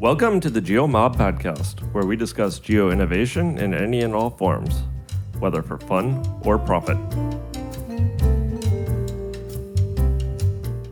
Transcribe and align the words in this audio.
Welcome 0.00 0.40
to 0.40 0.48
the 0.48 0.62
GeoMob 0.62 1.16
podcast, 1.16 1.80
where 1.92 2.06
we 2.06 2.16
discuss 2.16 2.58
geo 2.58 2.90
innovation 2.90 3.58
in 3.58 3.74
any 3.74 4.00
and 4.00 4.14
all 4.14 4.30
forms, 4.30 4.84
whether 5.40 5.60
for 5.60 5.76
fun 5.76 6.24
or 6.40 6.58
profit. 6.58 6.96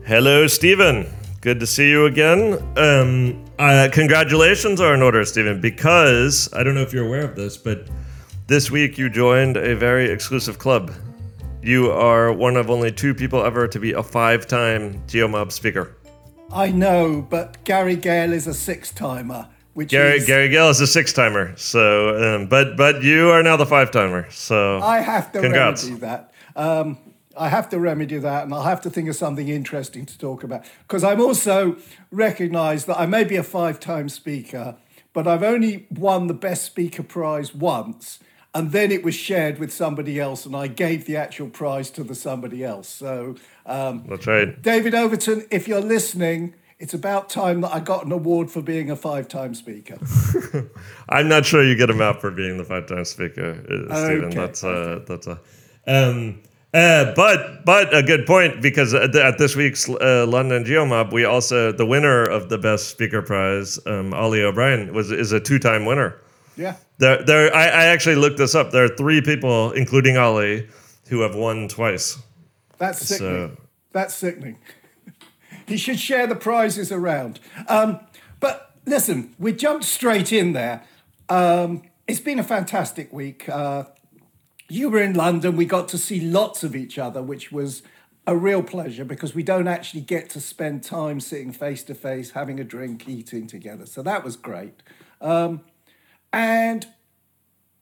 Hello, 0.05 0.45
Stephen. 0.45 1.11
Good 1.41 1.59
to 1.59 1.65
see 1.65 1.89
you 1.89 2.05
again. 2.05 2.61
Um, 2.77 3.43
uh, 3.57 3.89
congratulations 3.91 4.79
are 4.79 4.93
in 4.93 5.01
order, 5.01 5.25
Stephen, 5.25 5.59
because 5.59 6.47
I 6.53 6.61
don't 6.61 6.75
know 6.75 6.83
if 6.83 6.93
you're 6.93 7.07
aware 7.07 7.23
of 7.23 7.35
this, 7.35 7.57
but 7.57 7.87
this 8.45 8.69
week 8.69 8.99
you 8.99 9.09
joined 9.09 9.57
a 9.57 9.75
very 9.75 10.11
exclusive 10.11 10.59
club. 10.59 10.93
You 11.63 11.89
are 11.89 12.31
one 12.31 12.55
of 12.55 12.69
only 12.69 12.91
two 12.91 13.15
people 13.15 13.43
ever 13.43 13.67
to 13.69 13.79
be 13.79 13.93
a 13.93 14.03
five 14.03 14.45
time 14.45 15.01
GeoMob 15.07 15.51
speaker. 15.51 15.95
I 16.51 16.71
know, 16.71 17.25
but 17.29 17.63
Gary 17.63 17.95
Gale 17.95 18.33
is 18.33 18.47
a 18.47 18.53
six 18.53 18.91
timer. 18.91 19.47
Which 19.73 19.89
Gary 19.89 20.17
is, 20.17 20.25
Gary 20.25 20.49
Gale 20.49 20.69
is 20.69 20.81
a 20.81 20.87
six 20.87 21.13
timer, 21.13 21.55
so 21.55 22.35
um, 22.35 22.47
but 22.47 22.75
but 22.75 23.03
you 23.03 23.29
are 23.29 23.43
now 23.43 23.55
the 23.55 23.65
five 23.65 23.91
timer. 23.91 24.29
So 24.31 24.79
I 24.79 24.99
have 24.99 25.31
to 25.33 25.41
congrats. 25.41 25.83
remedy 25.83 26.01
that. 26.01 26.33
Um, 26.55 26.97
I 27.37 27.47
have 27.47 27.69
to 27.69 27.79
remedy 27.79 28.17
that, 28.17 28.43
and 28.43 28.53
I'll 28.53 28.63
have 28.63 28.81
to 28.81 28.89
think 28.89 29.07
of 29.07 29.15
something 29.15 29.47
interesting 29.47 30.05
to 30.05 30.17
talk 30.17 30.43
about 30.43 30.65
because 30.81 31.03
I'm 31.03 31.21
also 31.21 31.77
recognised 32.11 32.87
that 32.87 32.99
I 32.99 33.05
may 33.05 33.23
be 33.23 33.37
a 33.37 33.43
five-time 33.43 34.09
speaker, 34.09 34.75
but 35.13 35.27
I've 35.27 35.43
only 35.43 35.87
won 35.91 36.27
the 36.27 36.33
best 36.33 36.65
speaker 36.65 37.03
prize 37.03 37.53
once, 37.53 38.19
and 38.53 38.71
then 38.71 38.91
it 38.91 39.03
was 39.03 39.15
shared 39.15 39.59
with 39.59 39.71
somebody 39.71 40.19
else, 40.19 40.45
and 40.45 40.55
I 40.55 40.67
gave 40.67 41.05
the 41.05 41.17
actual 41.17 41.49
prize 41.49 41.89
to 41.91 42.03
the 42.03 42.15
somebody 42.15 42.63
else. 42.63 42.87
So 42.89 43.35
um, 43.65 44.05
That's 44.09 44.25
right. 44.27 44.59
David 44.61 44.95
Overton, 44.95 45.45
if 45.51 45.67
you're 45.67 45.81
listening, 45.81 46.55
it's 46.79 46.93
about 46.93 47.29
time 47.29 47.61
that 47.61 47.73
I 47.73 47.79
got 47.79 48.05
an 48.05 48.11
award 48.11 48.49
for 48.49 48.61
being 48.61 48.89
a 48.89 48.95
five-time 48.95 49.53
speaker. 49.53 49.97
I'm 51.09 51.27
not 51.27 51.45
sure 51.45 51.63
you 51.63 51.75
get 51.75 51.89
him 51.89 52.01
out 52.01 52.21
for 52.21 52.31
being 52.31 52.57
the 52.57 52.63
five 52.63 52.87
time 52.87 53.05
speaker, 53.05 53.87
uh, 53.89 54.05
Stephen. 54.05 54.25
Okay, 54.25 54.35
That's 54.35 54.63
uh, 54.63 55.03
that's 55.07 55.27
a. 55.27 55.39
Um, 55.87 56.41
uh, 56.73 57.13
but 57.15 57.65
but 57.65 57.93
a 57.95 58.01
good 58.03 58.25
point 58.25 58.61
because 58.61 58.93
at, 58.93 59.11
the- 59.11 59.25
at 59.25 59.37
this 59.39 59.55
week's 59.55 59.89
uh, 59.89 60.25
London 60.27 60.63
GeoMob, 60.63 61.11
we 61.11 61.25
also 61.25 61.71
the 61.71 61.85
winner 61.85 62.23
of 62.25 62.49
the 62.49 62.57
best 62.57 62.89
speaker 62.89 63.21
prize, 63.21 63.79
um, 63.85 64.13
Ollie 64.13 64.41
O'Brien, 64.43 64.93
was 64.93 65.11
is 65.11 65.31
a 65.31 65.39
two 65.39 65.59
time 65.59 65.85
winner. 65.85 66.15
Yeah. 66.59 66.75
There, 66.97 67.23
there. 67.23 67.55
I, 67.55 67.67
I 67.67 67.85
actually 67.85 68.15
looked 68.15 68.37
this 68.37 68.53
up. 68.53 68.71
There 68.71 68.83
are 68.83 68.89
three 68.97 69.21
people, 69.21 69.71
including 69.71 70.17
Ollie, 70.17 70.67
who 71.07 71.21
have 71.21 71.33
won 71.33 71.69
twice. 71.69 72.19
That's 72.77 72.99
sickening. 72.99 73.55
So- 73.55 73.61
That's 73.93 74.13
sickening. 74.13 74.57
he 75.67 75.77
should 75.77 75.99
share 75.99 76.27
the 76.27 76.35
prizes 76.35 76.91
around. 76.91 77.39
Um, 77.69 78.01
but 78.41 78.75
listen, 78.85 79.33
we 79.39 79.53
jumped 79.53 79.85
straight 79.85 80.33
in 80.33 80.51
there. 80.51 80.83
Um, 81.29 81.83
it's 82.07 82.19
been 82.19 82.39
a 82.39 82.43
fantastic 82.43 83.13
week. 83.13 83.47
Uh, 83.47 83.85
you 84.67 84.89
were 84.89 85.01
in 85.01 85.13
London. 85.13 85.55
We 85.55 85.65
got 85.65 85.87
to 85.89 85.97
see 85.97 86.19
lots 86.19 86.65
of 86.65 86.75
each 86.75 86.99
other, 86.99 87.23
which 87.23 87.53
was 87.53 87.83
a 88.27 88.35
real 88.35 88.61
pleasure 88.63 89.05
because 89.05 89.33
we 89.33 89.43
don't 89.43 89.67
actually 89.69 90.01
get 90.01 90.29
to 90.31 90.41
spend 90.41 90.83
time 90.83 91.21
sitting 91.21 91.53
face 91.53 91.83
to 91.83 91.95
face, 91.95 92.31
having 92.31 92.59
a 92.59 92.65
drink, 92.65 93.07
eating 93.07 93.47
together. 93.47 93.85
So 93.85 94.03
that 94.03 94.25
was 94.25 94.35
great. 94.35 94.83
Um, 95.21 95.61
and 96.31 96.87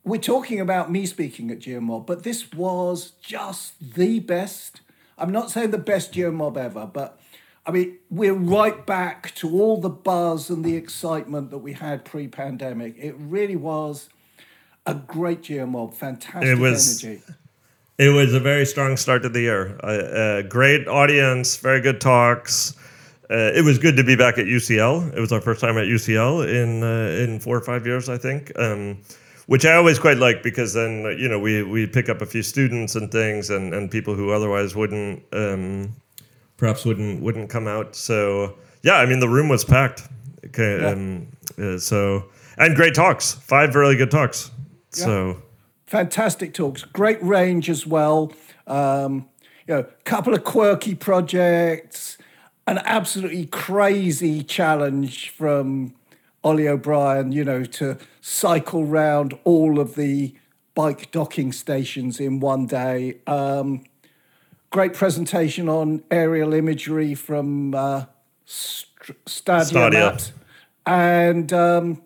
we're 0.04 0.22
talking 0.22 0.60
about 0.60 0.92
me 0.92 1.06
speaking 1.06 1.52
at 1.52 1.60
GeoMob, 1.60 2.06
but 2.06 2.24
this 2.24 2.52
was 2.54 3.12
just 3.22 3.74
the 3.96 4.20
best. 4.20 4.82
I'm 5.18 5.32
not 5.32 5.52
saying 5.52 5.72
the 5.72 5.78
best 5.78 6.14
GeoMob 6.14 6.58
ever, 6.58 6.86
but 6.86 7.20
I 7.66 7.72
mean, 7.72 7.98
we're 8.10 8.34
right 8.34 8.86
back 8.86 9.36
to 9.36 9.50
all 9.60 9.82
the 9.82 9.90
buzz 9.90 10.50
and 10.50 10.64
the 10.64 10.76
excitement 10.78 11.52
that 11.52 11.58
we 11.58 11.74
had 11.74 12.06
pre 12.06 12.28
pandemic. 12.30 12.96
It 12.98 13.16
really 13.20 13.58
was 13.58 14.08
a 14.86 14.94
great 14.94 15.42
GeoMob, 15.42 15.94
fantastic 15.94 16.44
It 16.50 16.58
was- 16.58 17.04
energy. 17.04 17.22
It 18.00 18.10
was 18.10 18.34
a 18.36 18.40
very 18.40 18.66
strong 18.68 18.96
start 18.96 19.24
to 19.24 19.30
the 19.30 19.42
year. 19.42 19.76
A, 19.84 19.88
uh, 19.88 20.42
great 20.44 20.88
audience, 20.88 21.58
very 21.58 21.82
good 21.82 22.00
talks. 22.00 22.76
Uh, 23.30 23.52
it 23.54 23.64
was 23.66 23.78
good 23.78 23.98
to 23.98 24.04
be 24.04 24.16
back 24.16 24.38
at 24.38 24.46
UCL. 24.46 25.16
It 25.16 25.20
was 25.20 25.32
our 25.32 25.42
first 25.42 25.60
time 25.60 25.78
at 25.78 25.86
UCL 25.86 26.48
in 26.48 26.84
uh, 26.84 27.24
in 27.24 27.40
four 27.40 27.58
or 27.58 27.62
five 27.62 27.86
years, 27.86 28.08
I 28.10 28.18
think. 28.18 28.52
Um, 28.58 29.00
which 29.48 29.66
I 29.66 29.76
always 29.76 29.98
quite 29.98 30.18
like 30.18 30.44
because 30.44 30.74
then 30.74 31.04
you 31.18 31.28
know 31.28 31.40
we 31.40 31.64
we 31.64 31.88
pick 31.88 32.10
up 32.10 32.22
a 32.22 32.26
few 32.26 32.44
students 32.44 32.96
and 32.96 33.12
things 33.12 33.50
and, 33.50 33.74
and 33.74 33.90
people 33.90 34.14
who 34.14 34.32
otherwise 34.32 34.76
wouldn't 34.76 35.24
um, 35.34 35.94
perhaps 36.58 36.86
wouldn't 36.86 37.22
wouldn't 37.22 37.50
come 37.50 37.68
out. 37.68 37.96
So 37.96 38.56
yeah, 38.84 38.96
I 38.96 39.06
mean 39.06 39.20
the 39.20 39.30
room 39.30 39.50
was 39.50 39.64
packed. 39.66 40.04
Okay, 40.46 40.82
Yeah. 40.82 40.90
um, 40.90 41.28
uh, 41.58 41.78
so 41.78 42.26
and 42.58 42.76
great 42.76 42.94
talks, 42.94 43.34
five 43.34 43.76
really 43.76 43.96
good 43.96 44.12
talks. 44.12 44.52
So 44.92 45.42
fantastic 45.86 46.54
talks, 46.54 46.84
great 46.84 47.22
range 47.24 47.70
as 47.70 47.86
well. 47.88 48.32
Um, 48.68 49.28
you 49.68 49.76
know, 49.76 49.86
couple 50.06 50.34
of 50.34 50.44
quirky 50.44 50.96
projects, 50.96 52.18
an 52.68 52.80
absolutely 52.86 53.46
crazy 53.48 54.44
challenge 54.44 55.30
from 55.30 55.96
Ollie 56.44 56.68
O'Brien. 56.68 57.32
You 57.32 57.44
know, 57.44 57.64
to 57.64 57.98
cycle 58.22 58.86
round 58.86 59.38
all 59.44 59.80
of 59.80 59.96
the 59.96 60.36
bike 60.76 61.10
docking 61.12 61.52
stations 61.52 62.20
in 62.20 62.40
one 62.40 62.68
day. 62.68 63.18
Um, 63.26 63.84
great 64.70 64.94
presentation 64.94 65.68
on 65.68 66.04
aerial 66.12 66.54
imagery 66.54 67.16
from 67.16 67.74
uh, 67.74 68.06
St- 68.46 69.18
Stadia, 69.26 69.66
Stadia. 69.66 70.00
Maps. 70.00 70.34
and. 70.86 71.52
Um, 71.52 72.02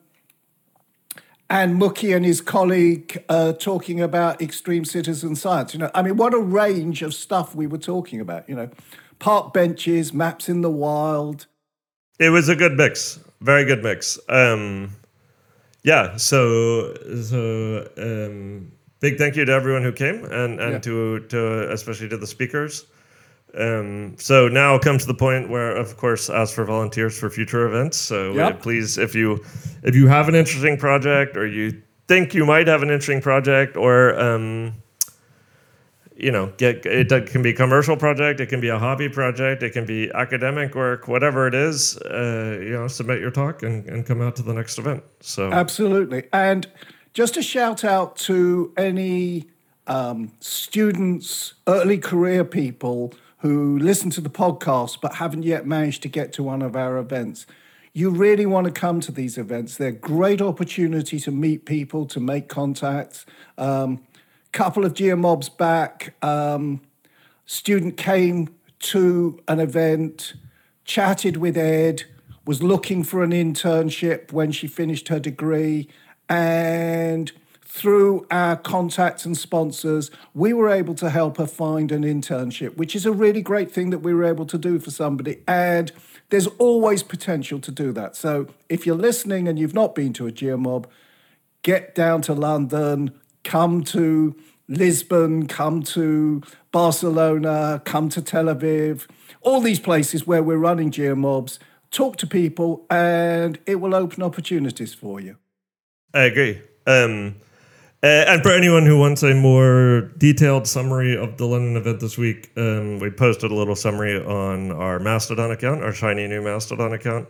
and 1.52 1.76
Muki 1.76 2.14
and 2.14 2.26
his 2.26 2.40
colleague 2.40 3.26
uh, 3.28 3.52
talking 3.52 4.00
about 4.00 4.42
extreme 4.42 4.86
citizen 4.86 5.36
science. 5.36 5.74
You 5.74 5.82
know, 5.82 5.92
I 5.94 6.02
mean, 6.02 6.16
what 6.16 6.34
a 6.34 6.40
range 6.40 7.02
of 7.02 7.14
stuff 7.14 7.54
we 7.54 7.68
were 7.68 7.78
talking 7.78 8.22
about. 8.22 8.48
You 8.48 8.56
know, 8.56 8.70
park 9.22 9.54
benches, 9.54 10.14
maps 10.14 10.50
in 10.50 10.62
the 10.62 10.70
wild. 10.70 11.46
It 12.20 12.30
was 12.32 12.50
a 12.50 12.56
good 12.56 12.74
mix, 12.76 13.20
very 13.40 13.64
good 13.64 13.82
mix. 13.82 14.20
Um, 14.28 14.92
yeah, 15.84 16.18
so 16.18 16.94
so 17.24 17.88
um, 17.98 18.72
big 19.00 19.18
thank 19.18 19.36
you 19.38 19.46
to 19.46 19.52
everyone 19.52 19.84
who 19.84 19.92
came 19.94 20.26
and 20.26 20.60
and 20.60 20.74
Yeah. 20.74 20.80
to 20.80 21.20
to 21.30 21.72
especially 21.72 22.10
to 22.10 22.18
the 22.18 22.28
speakers. 22.28 22.86
Um, 23.58 24.16
so 24.18 24.48
now 24.48 24.78
comes 24.80 25.02
to 25.02 25.08
the 25.08 25.18
point 25.18 25.50
where, 25.50 25.76
of 25.76 25.98
course, 25.98 26.30
ask 26.30 26.56
for 26.56 26.64
volunteers 26.64 27.18
for 27.20 27.30
future 27.30 27.66
events. 27.68 27.98
So 27.98 28.32
uh, 28.32 28.36
Yep. 28.36 28.62
please, 28.62 28.98
if 28.98 29.16
you 29.16 29.44
if 29.84 29.96
you 29.96 30.08
have 30.08 30.28
an 30.30 30.36
interesting 30.36 30.78
project 30.78 31.36
or 31.38 31.46
you 31.48 31.82
think 32.08 32.34
you 32.34 32.46
might 32.46 32.68
have 32.68 32.82
an 32.84 32.90
interesting 32.90 33.22
project 33.22 33.76
or 33.78 34.18
um, 34.20 34.74
you 36.22 36.32
know, 36.32 36.54
get 36.58 36.86
it 36.86 37.30
can 37.30 37.42
be 37.42 37.50
a 37.50 37.54
commercial 37.54 37.98
project, 37.98 38.40
it 38.40 38.48
can 38.48 38.62
be 38.62 38.70
a 38.70 38.78
hobby 38.78 39.10
project, 39.10 39.64
it 39.64 39.72
can 39.72 39.86
be 39.86 40.12
academic 40.14 40.76
work, 40.76 41.08
whatever 41.08 41.48
it 41.48 41.56
is. 41.56 41.98
Uh, 41.98 42.60
you 42.62 42.72
know, 42.72 42.88
submit 42.88 43.20
your 43.20 43.32
talk 43.32 43.64
and, 43.64 43.86
and 43.88 44.06
come 44.06 44.22
out 44.22 44.36
to 44.36 44.44
the 44.44 44.54
next 44.54 44.78
event. 44.78 45.04
So 45.22 45.52
Absolutely. 45.52 46.24
And 46.32 46.68
just 47.14 47.38
a 47.38 47.42
shout 47.42 47.84
out 47.84 48.16
to 48.18 48.72
any 48.78 49.48
um, 49.88 50.32
students, 50.40 51.56
early 51.68 51.98
career 51.98 52.46
people 52.46 53.14
who 53.40 53.80
listen 53.80 54.12
to 54.12 54.22
the 54.22 54.30
podcast 54.30 55.02
but 55.02 55.16
haven't 55.16 55.44
yet 55.44 55.66
managed 55.66 56.04
to 56.04 56.08
get 56.08 56.32
to 56.34 56.44
one 56.44 56.62
of 56.62 56.76
our 56.76 56.98
events. 56.98 57.48
You 57.94 58.12
really 58.12 58.46
want 58.46 58.66
to 58.66 58.72
come 58.72 59.02
to 59.02 59.12
these 59.12 59.38
events. 59.38 59.76
They're 59.76 59.92
great 59.92 60.42
opportunity 60.42 61.20
to 61.20 61.32
meet 61.32 61.66
people, 61.66 62.06
to 62.06 62.20
make 62.20 62.48
contacts. 62.48 63.26
Um, 63.58 64.04
couple 64.52 64.86
of 64.86 64.94
geomobs 64.94 65.56
back, 65.56 66.14
um, 66.24 66.82
student 67.46 67.98
came 67.98 68.50
to 68.80 69.40
an 69.48 69.60
event, 69.60 70.34
chatted 70.86 71.38
with 71.38 71.58
Ed, 71.58 72.04
was 72.46 72.64
looking 72.64 73.04
for 73.04 73.24
an 73.24 73.32
internship 73.32 74.32
when 74.32 74.52
she 74.52 74.68
finished 74.68 75.08
her 75.10 75.20
degree, 75.20 75.88
and 76.28 77.32
through 77.64 78.26
our 78.30 78.58
contacts 78.58 79.24
and 79.24 79.38
sponsors, 79.38 80.12
we 80.34 80.52
were 80.52 80.70
able 80.70 80.94
to 80.96 81.10
help 81.10 81.38
her 81.38 81.48
find 81.48 81.90
an 81.92 82.04
internship, 82.04 82.76
which 82.76 82.98
is 82.98 83.06
a 83.06 83.12
really 83.14 83.42
great 83.42 83.72
thing 83.72 83.92
that 83.92 84.00
we 84.00 84.14
were 84.14 84.26
able 84.26 84.46
to 84.46 84.58
do 84.58 84.78
for 84.78 84.92
somebody. 84.92 85.42
And 85.48 85.90
there's 86.32 86.48
always 86.48 87.02
potential 87.02 87.60
to 87.60 87.72
do 87.72 87.94
that. 87.94 88.18
So 88.18 88.48
if 88.68 88.86
you're 88.86 88.96
listening 88.96 89.48
and 89.48 89.58
you've 89.58 89.74
not 89.74 89.96
been 89.96 90.12
to 90.14 90.28
a 90.28 90.32
geomob, 90.32 90.86
get 91.64 91.96
down 91.96 92.22
to 92.24 92.34
London, 92.34 93.12
come 93.46 93.84
to 93.86 94.36
Lisbon, 94.72 95.48
come 95.48 95.84
to 95.84 96.42
Barcelona, 96.72 97.82
come 97.84 98.08
to 98.10 98.22
Tel 98.22 98.46
Aviv, 98.46 99.06
all 99.42 99.60
these 99.60 99.80
places 99.80 100.26
where 100.26 100.42
we're 100.42 100.58
running 100.58 100.92
geomobs, 100.92 101.60
talk 101.92 102.16
to 102.18 102.28
people, 102.28 102.86
and 102.90 103.60
it 103.66 103.76
will 103.76 103.94
open 103.94 104.24
opportunities 104.24 104.94
for 104.94 105.20
you. 105.20 105.36
I 106.14 106.22
agree. 106.22 106.62
Um, 106.88 107.36
uh, 108.02 108.08
and 108.08 108.42
for 108.42 108.52
anyone 108.52 108.86
who 108.86 108.98
wants 108.98 109.24
a 109.24 109.36
more 109.36 110.12
detailed 110.18 110.68
summary 110.68 111.18
of 111.18 111.38
the 111.38 111.46
London 111.46 111.76
event 111.76 112.00
this 112.00 112.18
week, 112.18 112.52
um, 112.56 113.00
we 113.00 113.10
posted 113.12 113.52
a 113.52 113.54
little 113.54 113.76
summary 113.76 114.24
on 114.24 114.72
our 114.72 115.00
Mastodon 115.00 115.52
account, 115.52 115.84
our 115.84 115.94
shiny 115.94 116.28
new 116.28 116.42
Mastodon 116.42 116.94
account. 116.94 117.28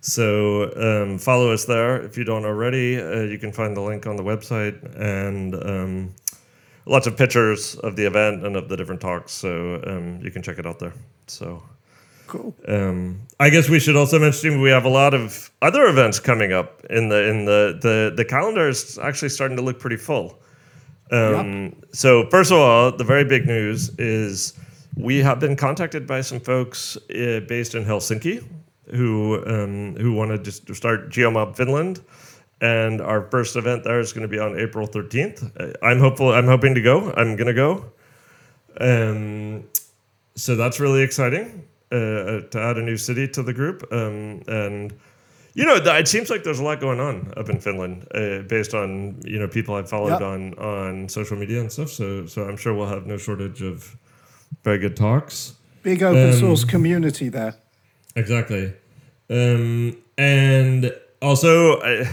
So 0.00 0.72
um, 0.76 1.18
follow 1.18 1.52
us 1.52 1.66
there 1.66 2.00
if 2.02 2.16
you 2.16 2.24
don't 2.24 2.46
already. 2.46 2.98
Uh, 2.98 3.20
you 3.20 3.38
can 3.38 3.52
find 3.52 3.76
the 3.76 3.82
link 3.82 4.06
on 4.06 4.16
the 4.16 4.22
website 4.22 4.82
and 4.98 5.54
um, 5.54 6.14
lots 6.90 7.06
of 7.06 7.16
pictures 7.16 7.76
of 7.76 7.94
the 7.96 8.04
event 8.04 8.44
and 8.44 8.56
of 8.56 8.68
the 8.68 8.76
different 8.76 9.00
talks. 9.00 9.32
So 9.32 9.80
um, 9.86 10.20
you 10.24 10.30
can 10.30 10.42
check 10.42 10.58
it 10.58 10.66
out 10.66 10.78
there. 10.78 10.92
So. 11.26 11.62
Cool. 12.26 12.54
Um, 12.68 13.22
I 13.40 13.50
guess 13.50 13.68
we 13.68 13.80
should 13.80 13.96
also 13.96 14.18
mention 14.20 14.60
we 14.60 14.70
have 14.70 14.84
a 14.84 14.94
lot 15.02 15.14
of 15.14 15.50
other 15.62 15.88
events 15.88 16.20
coming 16.20 16.52
up 16.52 16.84
in 16.88 17.08
the 17.08 17.28
in 17.28 17.44
the 17.44 17.76
the 17.82 18.12
the 18.16 18.24
calendar 18.24 18.68
is 18.68 18.98
actually 18.98 19.30
starting 19.30 19.56
to 19.56 19.64
look 19.64 19.80
pretty 19.80 19.96
full. 19.96 20.38
Um, 21.10 21.74
So 21.92 22.28
first 22.30 22.52
of 22.52 22.58
all, 22.58 22.96
the 22.96 23.04
very 23.04 23.24
big 23.24 23.46
news 23.46 23.90
is 23.98 24.54
we 24.96 25.18
have 25.18 25.40
been 25.40 25.56
contacted 25.56 26.06
by 26.06 26.22
some 26.22 26.40
folks 26.40 26.96
uh, 26.96 27.40
based 27.48 27.74
in 27.74 27.84
Helsinki 27.84 28.44
who 28.94 29.42
um, 29.46 29.96
who 29.96 30.12
wanted 30.12 30.44
to 30.44 30.74
start 30.74 31.10
GeoMob 31.10 31.56
Finland, 31.56 32.00
and 32.60 33.00
our 33.00 33.22
first 33.30 33.56
event 33.56 33.84
there 33.84 34.00
is 34.00 34.12
going 34.12 34.22
to 34.22 34.28
be 34.28 34.38
on 34.38 34.58
April 34.58 34.86
thirteenth. 34.86 35.42
Uh, 35.58 35.72
I'm 35.82 35.98
hopeful. 35.98 36.32
I'm 36.32 36.46
hoping 36.46 36.74
to 36.74 36.82
go. 36.82 37.12
I'm 37.16 37.36
going 37.36 37.46
to 37.46 37.54
go. 37.54 37.84
Um, 38.80 39.64
so 40.36 40.56
that's 40.56 40.80
really 40.80 41.02
exciting 41.02 41.64
uh, 41.92 42.40
to 42.50 42.54
add 42.60 42.76
a 42.78 42.82
new 42.82 42.96
city 42.96 43.28
to 43.28 43.42
the 43.42 43.52
group. 43.52 43.86
Um, 43.92 44.42
and 44.48 44.92
you 45.54 45.64
know, 45.66 45.74
it 45.74 46.06
seems 46.08 46.30
like 46.30 46.44
there's 46.44 46.60
a 46.60 46.62
lot 46.64 46.80
going 46.80 47.00
on 47.00 47.32
up 47.36 47.48
in 47.48 47.58
Finland, 47.60 48.06
uh, 48.14 48.42
based 48.48 48.72
on 48.74 49.20
you 49.24 49.38
know 49.38 49.48
people 49.48 49.74
I've 49.74 49.88
followed 49.88 50.20
Yep. 50.20 50.22
on 50.22 50.54
on 50.54 51.08
social 51.08 51.36
media 51.36 51.60
and 51.60 51.70
stuff. 51.72 51.90
So 51.90 52.26
so 52.26 52.44
I'm 52.44 52.56
sure 52.56 52.74
we'll 52.74 52.86
have 52.88 53.06
no 53.06 53.16
shortage 53.18 53.60
of 53.62 53.96
very 54.64 54.78
good 54.78 54.96
talks. 54.96 55.54
Big 55.82 56.02
open 56.02 56.30
Um, 56.30 56.38
source 56.38 56.64
community 56.64 57.28
there. 57.30 57.54
Exactly. 58.14 58.72
Um, 59.30 59.96
and 60.18 60.92
also, 61.22 61.80
I, 61.80 62.06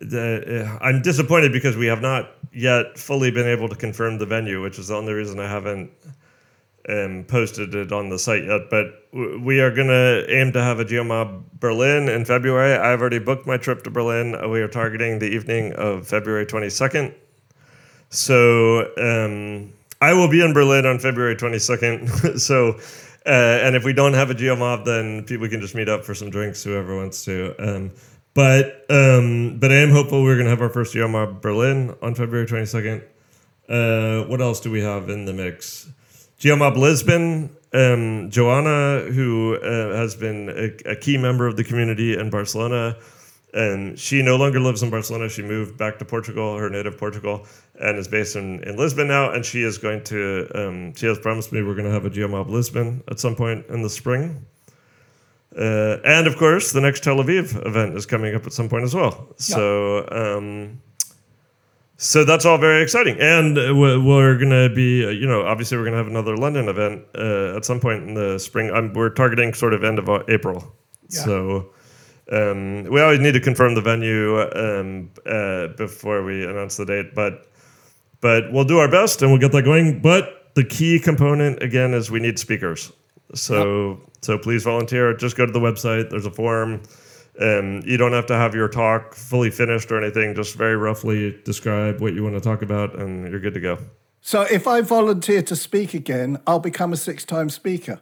the, 0.00 0.66
uh, 0.66 0.84
I'm 0.84 1.02
disappointed 1.02 1.52
because 1.52 1.76
we 1.76 1.86
have 1.86 2.02
not 2.02 2.30
yet 2.52 2.98
fully 2.98 3.30
been 3.30 3.46
able 3.46 3.68
to 3.68 3.76
confirm 3.76 4.18
the 4.18 4.26
venue, 4.26 4.62
which 4.62 4.78
is 4.78 4.88
the 4.88 4.94
only 4.94 5.12
reason 5.12 5.40
I 5.40 5.48
haven't 5.48 5.90
um, 6.88 7.24
posted 7.28 7.74
it 7.74 7.92
on 7.92 8.08
the 8.08 8.18
site 8.18 8.44
yet. 8.44 8.70
But 8.70 9.06
we 9.12 9.60
are 9.60 9.70
going 9.70 9.88
to 9.88 10.26
aim 10.28 10.52
to 10.52 10.62
have 10.62 10.80
a 10.80 10.84
GeoMob 10.84 11.42
Berlin 11.58 12.08
in 12.08 12.24
February. 12.24 12.74
I've 12.74 13.00
already 13.00 13.18
booked 13.18 13.46
my 13.46 13.56
trip 13.56 13.82
to 13.84 13.90
Berlin. 13.90 14.50
We 14.50 14.60
are 14.60 14.68
targeting 14.68 15.18
the 15.18 15.28
evening 15.28 15.72
of 15.74 16.06
February 16.06 16.46
22nd. 16.46 17.14
So 18.10 18.92
um, 18.98 19.72
I 20.00 20.12
will 20.12 20.28
be 20.28 20.44
in 20.44 20.52
Berlin 20.52 20.86
on 20.86 20.98
February 20.98 21.36
22nd. 21.36 22.38
so, 22.40 22.78
uh, 23.26 23.64
and 23.64 23.74
if 23.74 23.84
we 23.84 23.92
don't 23.92 24.14
have 24.14 24.30
a 24.30 24.34
GeoMob, 24.34 24.84
then 24.84 25.24
people 25.24 25.48
can 25.48 25.60
just 25.60 25.74
meet 25.74 25.88
up 25.88 26.04
for 26.04 26.14
some 26.14 26.30
drinks, 26.30 26.62
whoever 26.62 26.94
wants 26.96 27.24
to. 27.24 27.54
Um, 27.58 27.90
but 28.36 28.84
um, 28.90 29.58
but 29.58 29.72
I 29.72 29.76
am 29.76 29.90
hopeful 29.90 30.22
we're 30.22 30.36
to 30.36 30.44
have 30.44 30.60
our 30.60 30.68
first 30.68 30.94
GeoMob 30.94 31.40
Berlin 31.40 31.96
on 32.02 32.14
February 32.14 32.46
22nd. 32.46 33.02
Uh, 33.66 34.28
what 34.28 34.42
else 34.42 34.60
do 34.60 34.70
we 34.70 34.82
have 34.82 35.08
in 35.08 35.24
the 35.24 35.32
mix? 35.32 35.88
GeoMob 36.38 36.76
Lisbon, 36.76 37.56
um, 37.72 38.30
Joanna, 38.30 39.10
who 39.10 39.56
uh, 39.56 39.96
has 39.96 40.14
been 40.14 40.50
a, 40.50 40.90
a 40.90 40.96
key 40.96 41.16
member 41.16 41.46
of 41.46 41.56
the 41.56 41.64
community 41.64 42.16
in 42.16 42.28
Barcelona, 42.28 42.98
and 43.54 43.98
she 43.98 44.20
no 44.20 44.36
longer 44.36 44.60
lives 44.60 44.82
in 44.82 44.90
Barcelona. 44.90 45.30
She 45.30 45.40
moved 45.40 45.78
back 45.78 45.98
to 46.00 46.04
Portugal, 46.04 46.58
her 46.58 46.68
native 46.68 46.98
Portugal, 46.98 47.46
and 47.80 47.96
is 47.96 48.06
based 48.06 48.36
in, 48.36 48.62
in 48.64 48.76
Lisbon 48.76 49.08
now. 49.08 49.32
And 49.32 49.46
she 49.46 49.62
is 49.62 49.78
going 49.78 50.04
to, 50.04 50.46
um, 50.54 50.94
she 50.94 51.06
has 51.06 51.18
promised 51.18 51.52
me 51.52 51.62
we're 51.62 51.74
going 51.74 51.86
to 51.86 51.90
have 51.90 52.04
a 52.04 52.10
GeoMob 52.10 52.50
Lisbon 52.50 53.02
at 53.08 53.18
some 53.18 53.34
point 53.34 53.64
in 53.70 53.80
the 53.80 53.88
spring. 53.90 54.44
Uh, 55.58 55.98
and 56.04 56.26
of 56.26 56.36
course, 56.36 56.72
the 56.72 56.80
next 56.80 57.02
Tel 57.02 57.16
Aviv 57.16 57.66
event 57.66 57.96
is 57.96 58.04
coming 58.04 58.34
up 58.34 58.46
at 58.46 58.52
some 58.52 58.68
point 58.68 58.84
as 58.84 58.94
well. 58.94 59.28
So, 59.36 60.06
um, 60.10 60.82
so 61.96 62.24
that's 62.24 62.44
all 62.44 62.58
very 62.58 62.82
exciting. 62.82 63.16
And 63.18 63.56
we're, 63.56 63.98
we're 63.98 64.36
going 64.36 64.50
to 64.50 64.74
be, 64.74 65.06
uh, 65.06 65.08
you 65.08 65.26
know, 65.26 65.46
obviously 65.46 65.78
we're 65.78 65.84
going 65.84 65.94
to 65.94 65.98
have 65.98 66.08
another 66.08 66.36
London 66.36 66.68
event 66.68 67.04
uh, 67.14 67.56
at 67.56 67.64
some 67.64 67.80
point 67.80 68.02
in 68.02 68.14
the 68.14 68.38
spring. 68.38 68.70
Um, 68.70 68.92
we're 68.92 69.08
targeting 69.08 69.54
sort 69.54 69.72
of 69.72 69.82
end 69.82 69.98
of 69.98 70.10
uh, 70.10 70.22
April. 70.28 70.76
Yeah. 71.08 71.24
So 71.24 71.72
um, 72.30 72.84
we 72.84 73.00
always 73.00 73.20
need 73.20 73.32
to 73.32 73.40
confirm 73.40 73.74
the 73.74 73.80
venue 73.80 74.38
um, 74.40 75.10
uh, 75.24 75.68
before 75.68 76.22
we 76.22 76.44
announce 76.44 76.76
the 76.76 76.84
date. 76.84 77.14
But 77.14 77.46
but 78.20 78.52
we'll 78.52 78.64
do 78.64 78.78
our 78.78 78.90
best 78.90 79.22
and 79.22 79.30
we'll 79.30 79.40
get 79.40 79.52
that 79.52 79.62
going. 79.62 80.00
But 80.00 80.54
the 80.54 80.64
key 80.64 80.98
component 80.98 81.62
again 81.62 81.94
is 81.94 82.10
we 82.10 82.20
need 82.20 82.38
speakers. 82.38 82.92
So 83.34 84.00
so 84.22 84.38
please 84.38 84.64
volunteer. 84.64 85.14
Just 85.14 85.36
go 85.36 85.46
to 85.46 85.52
the 85.52 85.60
website. 85.60 86.10
There's 86.10 86.26
a 86.26 86.30
form. 86.30 86.82
Um, 87.40 87.82
you 87.84 87.96
don't 87.96 88.12
have 88.12 88.26
to 88.26 88.34
have 88.34 88.54
your 88.54 88.68
talk 88.68 89.14
fully 89.14 89.50
finished 89.50 89.92
or 89.92 90.02
anything. 90.02 90.34
Just 90.34 90.54
very 90.54 90.76
roughly 90.76 91.38
describe 91.44 92.00
what 92.00 92.14
you 92.14 92.22
want 92.22 92.34
to 92.34 92.40
talk 92.40 92.62
about, 92.62 92.98
and 92.98 93.28
you're 93.30 93.40
good 93.40 93.54
to 93.54 93.60
go. 93.60 93.78
So 94.20 94.42
if 94.42 94.66
I 94.66 94.80
volunteer 94.80 95.42
to 95.42 95.54
speak 95.54 95.94
again, 95.94 96.38
I'll 96.46 96.58
become 96.58 96.92
a 96.92 96.96
six 96.96 97.24
time 97.24 97.50
speaker. 97.50 98.00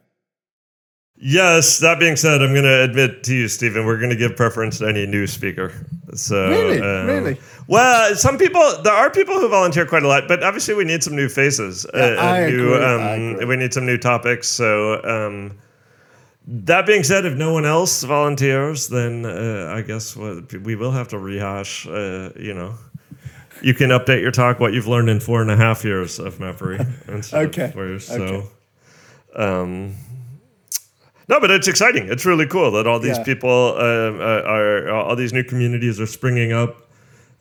Yes. 1.17 1.79
That 1.79 2.01
being 2.01 2.17
said, 2.17 2.43
I'm 2.43 2.53
going 2.53 2.65
to 2.65 2.83
admit 2.83 3.25
to 3.25 3.35
you, 3.35 3.49
Stephen, 3.49 3.85
we're 3.85 3.99
going 3.99 4.11
to 4.11 4.17
give 4.17 4.37
preference 4.37 4.79
to 4.79 4.89
any 4.89 5.07
new 5.07 5.27
speaker. 5.27 5.87
So 6.15 6.49
Really? 6.49 6.81
um, 6.81 7.07
Really? 7.07 7.41
Well, 7.67 8.15
some 8.17 8.39
people 8.39 8.61
there 8.83 8.93
are 8.93 9.11
people 9.11 9.39
who 9.41 9.49
volunteer 9.49 9.87
quite 9.87 10.03
a 10.03 10.09
lot, 10.09 10.29
but 10.29 10.43
obviously 10.43 10.75
we 10.75 10.85
need 10.85 11.03
some 11.03 11.17
new 11.17 11.29
faces. 11.29 11.87
Yeah, 11.95 12.01
uh, 12.01 12.23
I 12.23 12.51
new, 12.51 12.75
agree, 12.75 12.85
I 12.87 12.95
um, 13.15 13.35
agree. 13.35 13.45
We 13.47 13.57
need 13.57 13.73
some 13.75 13.87
new 13.87 13.99
topics. 13.99 14.49
So. 14.49 15.03
Um, 15.05 15.59
that 16.47 16.85
being 16.87 17.03
said, 17.05 17.25
if 17.25 17.35
no 17.39 17.55
one 17.55 17.65
else 17.65 18.03
volunteers, 18.05 18.89
then 18.89 19.25
uh, 19.25 19.73
I 19.75 19.81
guess 19.81 20.15
we 20.15 20.75
will 20.77 20.91
have 20.93 21.09
to 21.09 21.19
rehash. 21.19 21.87
Uh, 21.87 22.33
you 22.37 22.53
know, 22.53 22.75
you 23.63 23.73
can 23.73 23.89
update 23.89 24.21
your 24.21 24.31
talk 24.31 24.61
what 24.61 24.75
you've 24.75 24.87
learned 24.87 25.09
in 25.09 25.21
four 25.21 25.41
and 25.41 25.51
a 25.51 25.57
half 25.57 25.85
years 25.85 26.19
of 26.19 26.39
Mappery 26.41 26.85
instead 27.09 27.47
Okay, 27.49 27.65
of 27.65 27.73
four 27.73 27.87
years. 27.87 28.11
okay. 28.11 28.47
So, 29.35 29.41
um, 29.43 29.95
no, 31.29 31.41
but 31.41 31.51
it's 31.51 31.69
exciting. 31.69 32.09
It's 32.09 32.25
really 32.27 32.47
cool 32.47 32.71
that 32.73 32.87
all 32.87 32.99
these 33.01 33.19
Yeah. 33.19 33.25
people 33.25 33.75
uh, 33.79 34.43
are 34.47 34.91
all 34.91 35.17
these 35.17 35.33
new 35.33 35.45
communities 35.45 36.01
are 36.01 36.07
springing 36.07 36.53
up. 36.53 36.81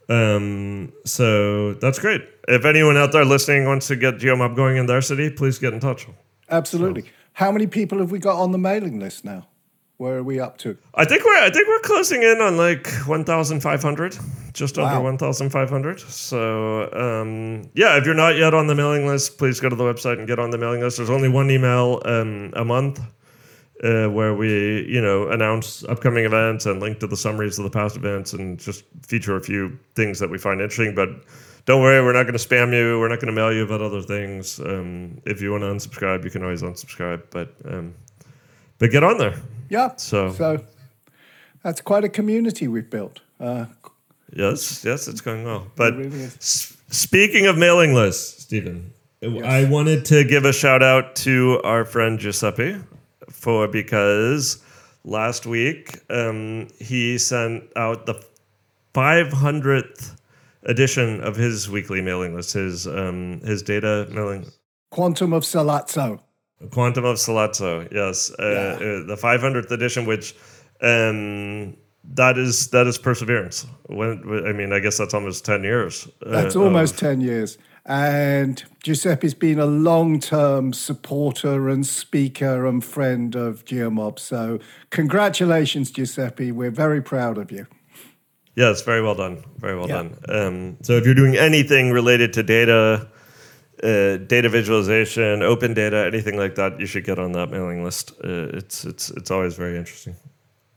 Um, 0.09 0.91
so 1.05 1.73
that's 1.75 1.99
great. 1.99 2.21
If 2.47 2.65
anyone 2.65 2.97
out 2.97 3.11
there 3.11 3.25
listening 3.25 3.65
wants 3.65 3.87
to 3.87 3.95
get 3.95 4.17
GeoMob 4.17 4.55
going 4.55 4.77
in 4.77 4.85
their 4.85 5.01
city, 5.01 5.29
please 5.29 5.59
get 5.59 5.73
in 5.73 5.79
touch. 5.79 6.07
Absolutely. 6.49 7.05
How 7.33 7.51
many 7.51 7.67
people 7.67 7.99
have 7.99 8.11
we 8.11 8.19
got 8.19 8.37
on 8.37 8.51
the 8.51 8.57
mailing 8.57 8.99
list 8.99 9.23
now? 9.25 9.47
Where 9.97 10.17
are 10.17 10.23
we 10.23 10.39
up 10.39 10.57
to? 10.59 10.75
I 10.95 11.05
think 11.05 11.23
we're 11.23 11.37
I 11.37 11.49
think 11.49 11.67
we're 11.67 11.79
closing 11.79 12.21
in 12.23 12.41
on 12.41 12.57
like 12.57 12.87
1,500, 13.05 14.17
just 14.53 14.75
Wow. 14.77 15.07
under 15.07 15.25
1,500. 15.25 15.99
So 16.01 16.91
um, 16.91 17.69
yeah, 17.73 17.97
if 17.97 18.05
you're 18.05 18.13
not 18.15 18.35
yet 18.35 18.53
on 18.53 18.67
the 18.67 18.75
mailing 18.75 19.07
list, 19.07 19.37
please 19.37 19.59
go 19.61 19.69
to 19.69 19.75
the 19.75 19.83
website 19.83 20.17
and 20.19 20.27
get 20.27 20.39
on 20.39 20.49
the 20.51 20.57
mailing 20.57 20.81
list. 20.81 20.97
There's 20.97 21.09
only 21.11 21.29
one 21.29 21.49
email 21.49 22.01
um, 22.05 22.51
a 22.55 22.65
month 22.65 22.99
uh, 23.83 24.07
where 24.07 24.33
we 24.35 24.85
you 24.87 25.01
know 25.01 25.29
announce 25.29 25.83
upcoming 25.85 26.25
events 26.25 26.65
and 26.65 26.79
link 26.79 26.99
to 26.99 27.07
the 27.07 27.17
summaries 27.17 27.57
of 27.57 27.63
the 27.63 27.69
past 27.71 27.95
events 27.95 28.33
and 28.33 28.59
just 28.59 28.83
feature 29.07 29.35
a 29.35 29.41
few 29.41 29.77
things 29.95 30.19
that 30.19 30.29
we 30.29 30.37
find 30.37 30.61
interesting. 30.61 30.93
But 30.95 31.09
don't 31.65 31.81
worry, 31.81 32.01
we're 32.03 32.13
not 32.13 32.23
going 32.23 32.37
to 32.37 32.47
spam 32.47 32.73
you. 32.73 32.99
We're 32.99 33.07
not 33.09 33.19
going 33.19 33.33
to 33.33 33.41
mail 33.41 33.51
you 33.53 33.63
about 33.63 33.81
other 33.81 34.01
things. 34.01 34.59
Um, 34.59 35.21
if 35.25 35.41
you 35.41 35.51
want 35.51 35.63
to 35.63 35.67
unsubscribe, 35.67 36.23
you 36.23 36.29
can 36.29 36.43
always 36.43 36.61
unsubscribe. 36.61 37.23
But 37.31 37.55
um, 37.65 37.93
but 38.79 38.91
get 38.91 39.03
on 39.03 39.17
there. 39.17 39.35
Yeah. 39.69 39.95
So- 39.95 40.33
so 40.33 40.63
that's 41.63 41.79
quite 41.81 42.03
a 42.03 42.09
community 42.09 42.67
we've 42.67 42.89
built. 42.89 43.21
Uh, 43.39 43.65
Yes, 44.35 44.83
yes, 44.83 45.07
it's 45.07 45.21
going 45.21 45.43
well. 45.43 45.67
But 45.75 45.95
really 45.95 46.23
s- 46.23 46.75
speaking 46.89 47.45
of 47.45 47.55
mailing 47.55 47.93
lists, 47.93 48.41
Stephen, 48.41 48.91
I 49.21 49.65
wanted 49.69 50.05
to 50.05 50.23
give 50.23 50.43
a 50.45 50.51
shout 50.51 50.81
out 50.81 51.15
to 51.17 51.61
our 51.63 51.85
friend 51.85 52.17
Giuseppe 52.17 52.77
for 53.43 53.67
because 53.67 54.63
last 55.03 55.45
week 55.45 55.99
um, 56.09 56.67
he 56.79 57.17
sent 57.17 57.63
out 57.75 58.05
the 58.05 58.15
500th 58.93 60.15
edition 60.63 61.21
of 61.21 61.35
his 61.35 61.69
weekly 61.69 62.01
mailing 62.01 62.33
list, 62.35 62.53
his 62.53 62.87
um, 62.87 63.41
his 63.41 63.61
data 63.61 64.07
mailing. 64.11 64.45
Quantum 64.91 65.33
of 65.33 65.43
Sollazzo. 65.43 66.19
Quantum 66.71 67.03
of 67.03 67.17
Sollazzo, 67.17 67.91
yes, 67.91 68.31
uh, 68.39 68.77
Yeah. 68.79 68.87
uh, 68.87 69.07
the 69.07 69.17
500th 69.21 69.71
edition, 69.71 70.05
which 70.05 70.33
um, 70.81 71.75
that 72.15 72.37
is 72.37 72.67
that 72.69 72.87
is 72.87 72.97
perseverance. 72.97 73.65
When 73.87 74.23
I 74.47 74.53
mean, 74.53 74.71
I 74.71 74.79
guess 74.79 74.97
that's 74.97 75.13
almost 75.13 75.43
10 75.45 75.63
years. 75.63 76.07
uh, 76.25 76.29
That's 76.31 76.55
of- 76.55 76.61
almost 76.61 76.97
10 76.97 77.19
years. 77.21 77.57
And 77.85 78.63
Giuseppe's 78.81 79.33
been 79.33 79.59
a 79.59 79.65
long 79.65 80.19
term 80.19 80.71
supporter 80.73 81.67
and 81.67 81.85
speaker 81.85 82.65
and 82.65 82.83
friend 82.83 83.35
of 83.35 83.65
Geomob. 83.65 84.19
So, 84.19 84.59
congratulations, 84.89 85.91
Giuseppe. 85.91 86.51
We're 86.51 86.71
very 86.71 87.01
proud 87.01 87.37
of 87.37 87.51
you. 87.51 87.67
yes, 88.55 88.83
very 88.83 89.01
well 89.01 89.15
done, 89.15 89.43
very 89.57 89.75
well 89.75 89.87
Yeah. 89.89 89.95
done. 90.03 90.17
Um, 90.29 90.77
so 90.81 90.93
if 90.93 91.05
you're 91.05 91.15
doing 91.15 91.35
anything 91.35 91.91
related 91.91 92.31
to 92.33 92.43
data, 92.43 93.07
uh, 93.83 94.17
data 94.17 94.47
visualization, 94.47 95.41
open 95.41 95.73
data, 95.73 96.05
anything 96.05 96.37
like 96.37 96.55
that, 96.55 96.79
you 96.79 96.85
should 96.85 97.03
get 97.03 97.17
on 97.19 97.31
that 97.33 97.49
mailing 97.51 97.83
list. 97.83 98.11
Uh, 98.23 98.47
it's 98.59 98.85
it's 98.85 99.09
it's 99.09 99.31
always 99.31 99.55
very 99.55 99.75
interesting. 99.77 100.15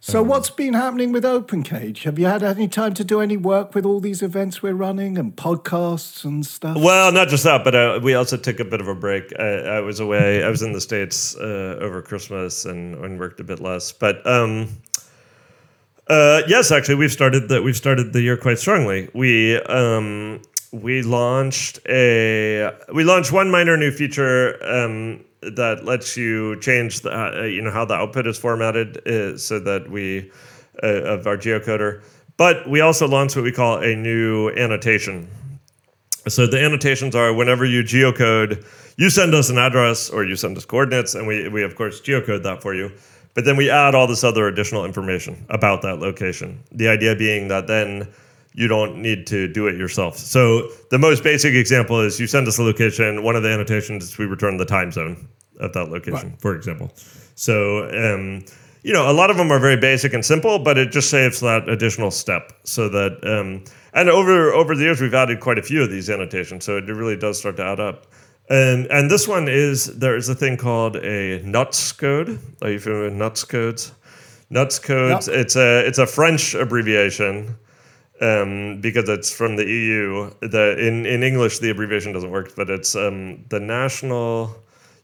So, 0.08 0.22
what's 0.22 0.50
been 0.50 0.74
happening 0.74 1.10
with 1.10 1.24
OpenCage? 1.24 2.04
Have 2.04 2.16
you 2.16 2.26
had 2.26 2.44
any 2.44 2.68
time 2.68 2.94
to 2.94 3.02
do 3.02 3.20
any 3.20 3.36
work 3.36 3.74
with 3.74 3.84
all 3.84 3.98
these 3.98 4.22
events 4.22 4.62
we're 4.62 4.72
running 4.72 5.18
and 5.18 5.34
podcasts 5.34 6.24
and 6.24 6.46
stuff? 6.46 6.76
Well, 6.78 7.10
not 7.10 7.26
just 7.26 7.42
that, 7.42 7.64
but 7.64 7.74
uh, 7.74 7.98
we 8.00 8.14
also 8.14 8.36
took 8.36 8.60
a 8.60 8.64
bit 8.64 8.80
of 8.80 8.86
a 8.86 8.94
break. 8.94 9.32
I, 9.36 9.78
I 9.78 9.80
was 9.80 9.98
away. 9.98 10.44
I 10.44 10.48
was 10.48 10.62
in 10.62 10.72
the 10.72 10.80
states 10.80 11.34
uh, 11.34 11.78
over 11.80 12.02
Christmas 12.02 12.66
and, 12.66 12.94
and 13.04 13.18
worked 13.18 13.40
a 13.40 13.42
bit 13.42 13.58
less. 13.58 13.90
But 13.90 14.24
um, 14.24 14.68
uh, 16.06 16.42
yes, 16.46 16.70
actually, 16.70 16.94
we've 16.94 17.10
started 17.10 17.48
the 17.48 17.60
we've 17.60 17.76
started 17.76 18.12
the 18.12 18.22
year 18.22 18.36
quite 18.36 18.60
strongly. 18.60 19.08
We 19.12 19.60
um, 19.62 20.40
we 20.70 21.02
launched 21.02 21.80
a 21.88 22.70
we 22.94 23.02
launched 23.02 23.32
one 23.32 23.50
minor 23.50 23.76
new 23.76 23.90
feature 23.90 24.56
um, 24.64 25.24
that 25.40 25.84
lets 25.84 26.16
you 26.16 26.58
change 26.60 27.00
the 27.00 27.10
uh, 27.10 27.42
you 27.42 27.62
know 27.62 27.70
how 27.70 27.84
the 27.84 27.94
output 27.94 28.26
is 28.26 28.38
formatted 28.38 29.06
uh, 29.06 29.36
so 29.36 29.58
that 29.60 29.90
we 29.90 30.30
uh, 30.82 30.86
of 30.86 31.26
our 31.26 31.36
geocoder. 31.36 32.02
But 32.36 32.68
we 32.68 32.80
also 32.80 33.08
launched 33.08 33.36
what 33.36 33.44
we 33.44 33.52
call 33.52 33.78
a 33.78 33.94
new 33.96 34.50
annotation. 34.50 35.28
So 36.28 36.46
the 36.46 36.60
annotations 36.60 37.14
are 37.14 37.32
whenever 37.32 37.64
you 37.64 37.82
geocode, 37.82 38.64
you 38.96 39.10
send 39.10 39.34
us 39.34 39.48
an 39.48 39.58
address 39.58 40.10
or 40.10 40.24
you 40.24 40.36
send 40.36 40.56
us 40.56 40.64
coordinates, 40.64 41.14
and 41.14 41.26
we 41.26 41.48
we 41.48 41.62
of 41.62 41.76
course 41.76 42.00
geocode 42.00 42.42
that 42.42 42.62
for 42.62 42.74
you. 42.74 42.90
But 43.34 43.44
then 43.44 43.56
we 43.56 43.68
add 43.68 43.94
all 43.94 44.06
this 44.06 44.24
other 44.24 44.48
additional 44.48 44.86
information 44.86 45.44
about 45.50 45.82
that 45.82 45.98
location. 45.98 46.58
The 46.72 46.88
idea 46.88 47.14
being 47.14 47.48
that 47.48 47.66
then 47.66 48.08
you 48.56 48.66
don't 48.68 49.00
need 49.00 49.26
to 49.28 49.46
do 49.46 49.66
it 49.68 49.76
yourself. 49.76 50.16
So 50.16 50.68
the 50.90 50.98
most 50.98 51.22
basic 51.22 51.54
example 51.54 52.00
is 52.00 52.18
you 52.18 52.26
send 52.26 52.48
us 52.48 52.58
a 52.58 52.62
location. 52.62 53.22
One 53.22 53.36
of 53.36 53.42
the 53.42 53.50
annotations 53.50 54.04
is 54.04 54.18
we 54.18 54.24
return 54.26 54.56
the 54.56 54.64
time 54.64 54.90
zone 54.90 55.28
of 55.60 55.72
that 55.74 55.90
location, 55.90 56.30
Right. 56.30 56.40
for 56.40 56.56
example. 56.56 56.90
So 57.34 57.84
um, 57.90 58.44
you 58.82 58.92
know, 58.92 59.10
a 59.10 59.12
lot 59.12 59.30
of 59.30 59.36
them 59.36 59.50
are 59.52 59.58
very 59.58 59.76
basic 59.76 60.12
and 60.14 60.24
simple, 60.24 60.58
but 60.58 60.78
it 60.78 60.90
just 60.90 61.10
saves 61.10 61.40
that 61.40 61.68
additional 61.68 62.10
step. 62.10 62.52
So 62.64 62.88
that 62.88 63.18
um, 63.24 63.64
and 63.92 64.08
over 64.08 64.52
over 64.52 64.74
the 64.74 64.84
years 64.84 65.00
we've 65.00 65.12
added 65.14 65.40
quite 65.40 65.58
a 65.58 65.62
few 65.62 65.82
of 65.82 65.90
these 65.90 66.08
annotations, 66.08 66.64
so 66.64 66.76
it 66.78 66.84
really 66.86 67.16
does 67.16 67.38
start 67.38 67.56
to 67.58 67.64
add 67.64 67.78
up. 67.80 68.06
And 68.48 68.86
and 68.86 69.10
this 69.10 69.26
one 69.28 69.48
is 69.48 69.98
there 69.98 70.16
is 70.16 70.28
a 70.30 70.34
thing 70.34 70.56
called 70.56 70.96
a 70.96 71.42
nuts 71.42 71.92
code. 71.92 72.38
Are 72.62 72.70
you 72.70 72.78
familiar 72.78 73.04
with 73.10 73.14
nuts 73.18 73.44
codes? 73.44 73.92
Nuts 74.50 74.78
codes. 74.78 75.26
Yep. 75.28 75.36
It's 75.36 75.56
a 75.56 75.86
it's 75.86 75.98
a 75.98 76.06
French 76.06 76.54
abbreviation 76.54 77.56
um, 78.20 78.80
because 78.80 79.08
it's 79.08 79.30
from 79.34 79.56
the 79.56 79.64
EU. 79.66 80.30
The 80.40 80.76
in 80.78 81.06
in 81.06 81.22
English 81.22 81.58
the 81.58 81.70
abbreviation 81.70 82.12
doesn't 82.12 82.30
work, 82.30 82.54
but 82.56 82.70
it's 82.70 82.94
um, 82.96 83.44
the 83.48 83.60
National 83.60 84.54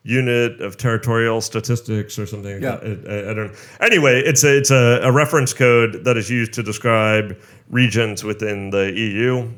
Unit 0.04 0.61
of 0.61 0.76
Territorial 0.76 1.40
Statistics 1.40 2.19
or 2.19 2.26
something. 2.26 2.61
Yeah. 2.62 2.78
I, 2.83 2.87
I- 3.14 3.31
I 3.31 3.35
don't. 3.35 3.52
Anyway, 3.81 4.21
it's 4.21 4.45
a 4.45 4.57
it's 4.59 4.71
a, 4.71 5.00
a 5.02 5.12
reference 5.12 5.52
code 5.54 6.04
that 6.04 6.16
is 6.16 6.28
used 6.31 6.52
to 6.54 6.62
describe 6.62 7.38
regions 7.69 8.25
within 8.25 8.71
the 8.71 8.92
EU 8.92 9.49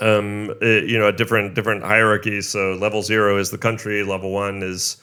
um, 0.00 0.50
uh, 0.62 0.66
you 0.66 0.98
know, 0.98 1.08
a 1.08 1.12
different 1.12 1.54
different 1.54 1.82
hierarchies. 1.82 2.48
So 2.48 2.74
level 2.74 3.02
zero 3.02 3.38
is 3.38 3.50
the 3.50 3.58
country, 3.58 4.02
level 4.02 4.30
one 4.30 4.62
is 4.62 4.96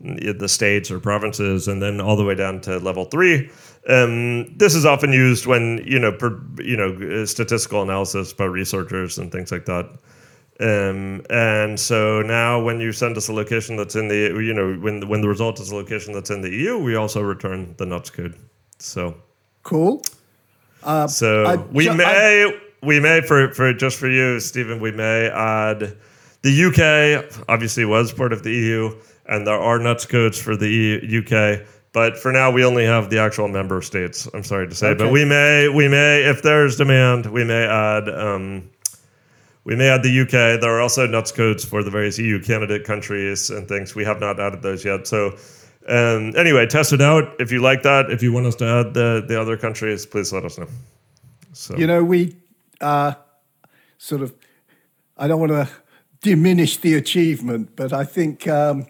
the 0.00 0.48
states 0.48 0.90
or 0.90 0.98
provinces, 0.98 1.68
and 1.68 1.82
then 1.82 2.00
all 2.00 2.16
the 2.16 2.24
way 2.24 2.34
down 2.34 2.60
to 2.62 2.78
level 2.78 3.04
three. 3.04 3.50
Um, 3.88 4.56
this 4.56 4.74
is 4.74 4.84
often 4.84 5.12
used 5.12 5.46
when 5.46 5.82
you 5.84 5.98
know, 5.98 6.12
per, 6.12 6.40
you 6.58 6.76
know, 6.76 7.22
uh, 7.22 7.26
statistical 7.26 7.82
analysis 7.82 8.32
by 8.32 8.44
researchers 8.44 9.18
and 9.18 9.30
things 9.30 9.52
like 9.52 9.66
that. 9.66 9.86
Um, 10.60 11.22
and 11.30 11.80
so 11.80 12.20
now, 12.22 12.62
when 12.62 12.80
you 12.80 12.92
send 12.92 13.16
us 13.16 13.28
a 13.28 13.32
location 13.32 13.76
that's 13.76 13.96
in 13.96 14.08
the, 14.08 14.38
you 14.42 14.52
know, 14.52 14.74
when 14.74 15.08
when 15.08 15.20
the 15.22 15.28
result 15.28 15.60
is 15.60 15.70
a 15.70 15.74
location 15.76 16.12
that's 16.12 16.30
in 16.30 16.42
the 16.42 16.50
EU, 16.50 16.78
we 16.78 16.94
also 16.96 17.22
return 17.22 17.74
the 17.78 17.86
nuts 17.86 18.10
code. 18.10 18.34
So 18.78 19.14
Cool. 19.62 20.02
so 21.06 21.44
I 21.44 21.56
we 21.56 21.84
ju- 21.84 21.94
may 21.94 22.60
we 22.82 23.00
may 23.00 23.20
for 23.20 23.52
for 23.54 23.72
just 23.72 23.98
for 23.98 24.08
you, 24.08 24.40
Stephen, 24.40 24.80
we 24.80 24.92
may 24.92 25.28
add 25.28 25.96
the 26.42 26.64
UK 26.64 27.44
obviously 27.48 27.84
was 27.84 28.12
part 28.12 28.32
of 28.32 28.42
the 28.42 28.50
EU, 28.52 28.94
and 29.30 29.46
there 29.46 29.58
are 29.58 29.78
nuts 29.78 30.04
codes 30.04 30.38
for 30.38 30.56
the 30.56 31.00
UK. 31.22 31.66
But 31.92 32.18
for 32.18 32.30
now, 32.30 32.50
we 32.50 32.64
only 32.64 32.84
have 32.84 33.10
the 33.10 33.18
actual 33.18 33.48
member 33.48 33.80
states. 33.80 34.28
I'm 34.34 34.44
sorry 34.44 34.68
to 34.68 34.74
say, 34.74 34.94
but 34.94 35.10
we 35.10 35.24
may 35.24 35.68
we 35.68 35.88
may 35.88 36.22
if 36.24 36.42
there's 36.42 36.76
demand, 36.76 37.26
we 37.26 37.44
may 37.44 37.64
add. 37.64 38.08
Um, 38.08 38.70
we 39.64 39.76
may 39.76 39.88
add 39.88 40.02
the 40.02 40.20
UK. 40.20 40.60
There 40.60 40.70
are 40.70 40.80
also 40.80 41.06
nuts 41.06 41.32
codes 41.32 41.64
for 41.64 41.82
the 41.82 41.90
various 41.90 42.18
EU 42.18 42.40
candidate 42.40 42.84
countries 42.84 43.50
and 43.50 43.68
things. 43.68 43.94
We 43.94 44.04
have 44.04 44.18
not 44.18 44.40
added 44.40 44.62
those 44.62 44.84
yet. 44.84 45.06
So, 45.06 45.36
um, 45.86 46.32
anyway, 46.34 46.66
test 46.66 46.92
it 46.94 47.02
out. 47.02 47.38
If 47.38 47.52
you 47.52 47.60
like 47.60 47.82
that, 47.82 48.10
if 48.10 48.22
you 48.22 48.32
want 48.32 48.46
us 48.46 48.56
to 48.56 48.64
add 48.64 48.94
the, 48.94 49.22
the 49.28 49.38
other 49.38 49.58
countries, 49.58 50.06
please 50.06 50.32
let 50.32 50.46
us 50.46 50.58
know. 50.58 50.66
So, 51.52 51.76
You 51.76 51.86
know, 51.86 52.02
we 52.02 52.36
uh, 52.80 53.14
sort 53.98 54.22
of, 54.22 54.34
I 55.18 55.28
don't 55.28 55.40
want 55.40 55.52
to 55.52 55.68
diminish 56.22 56.78
the 56.78 56.94
achievement, 56.94 57.76
but 57.76 57.92
I 57.92 58.04
think 58.04 58.48
um, 58.48 58.86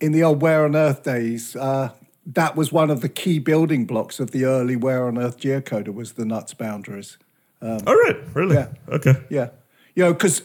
in 0.00 0.12
the 0.12 0.22
old 0.22 0.40
Where 0.42 0.64
on 0.64 0.76
Earth 0.76 1.02
days, 1.02 1.56
uh, 1.56 1.90
that 2.26 2.56
was 2.56 2.72
one 2.72 2.90
of 2.90 3.00
the 3.00 3.08
key 3.08 3.38
building 3.38 3.86
blocks 3.86 4.20
of 4.20 4.30
the 4.30 4.44
early 4.44 4.76
Where 4.76 5.06
on 5.06 5.18
Earth 5.18 5.38
geocoder 5.40 5.92
was 5.94 6.12
the 6.12 6.24
nuts 6.24 6.54
boundaries. 6.54 7.18
all 7.62 7.78
right, 7.84 8.16
really? 8.34 8.56
Yeah. 8.56 8.68
Okay. 8.88 9.14
Yeah. 9.30 9.48
You 9.94 10.04
know, 10.04 10.12
because 10.12 10.40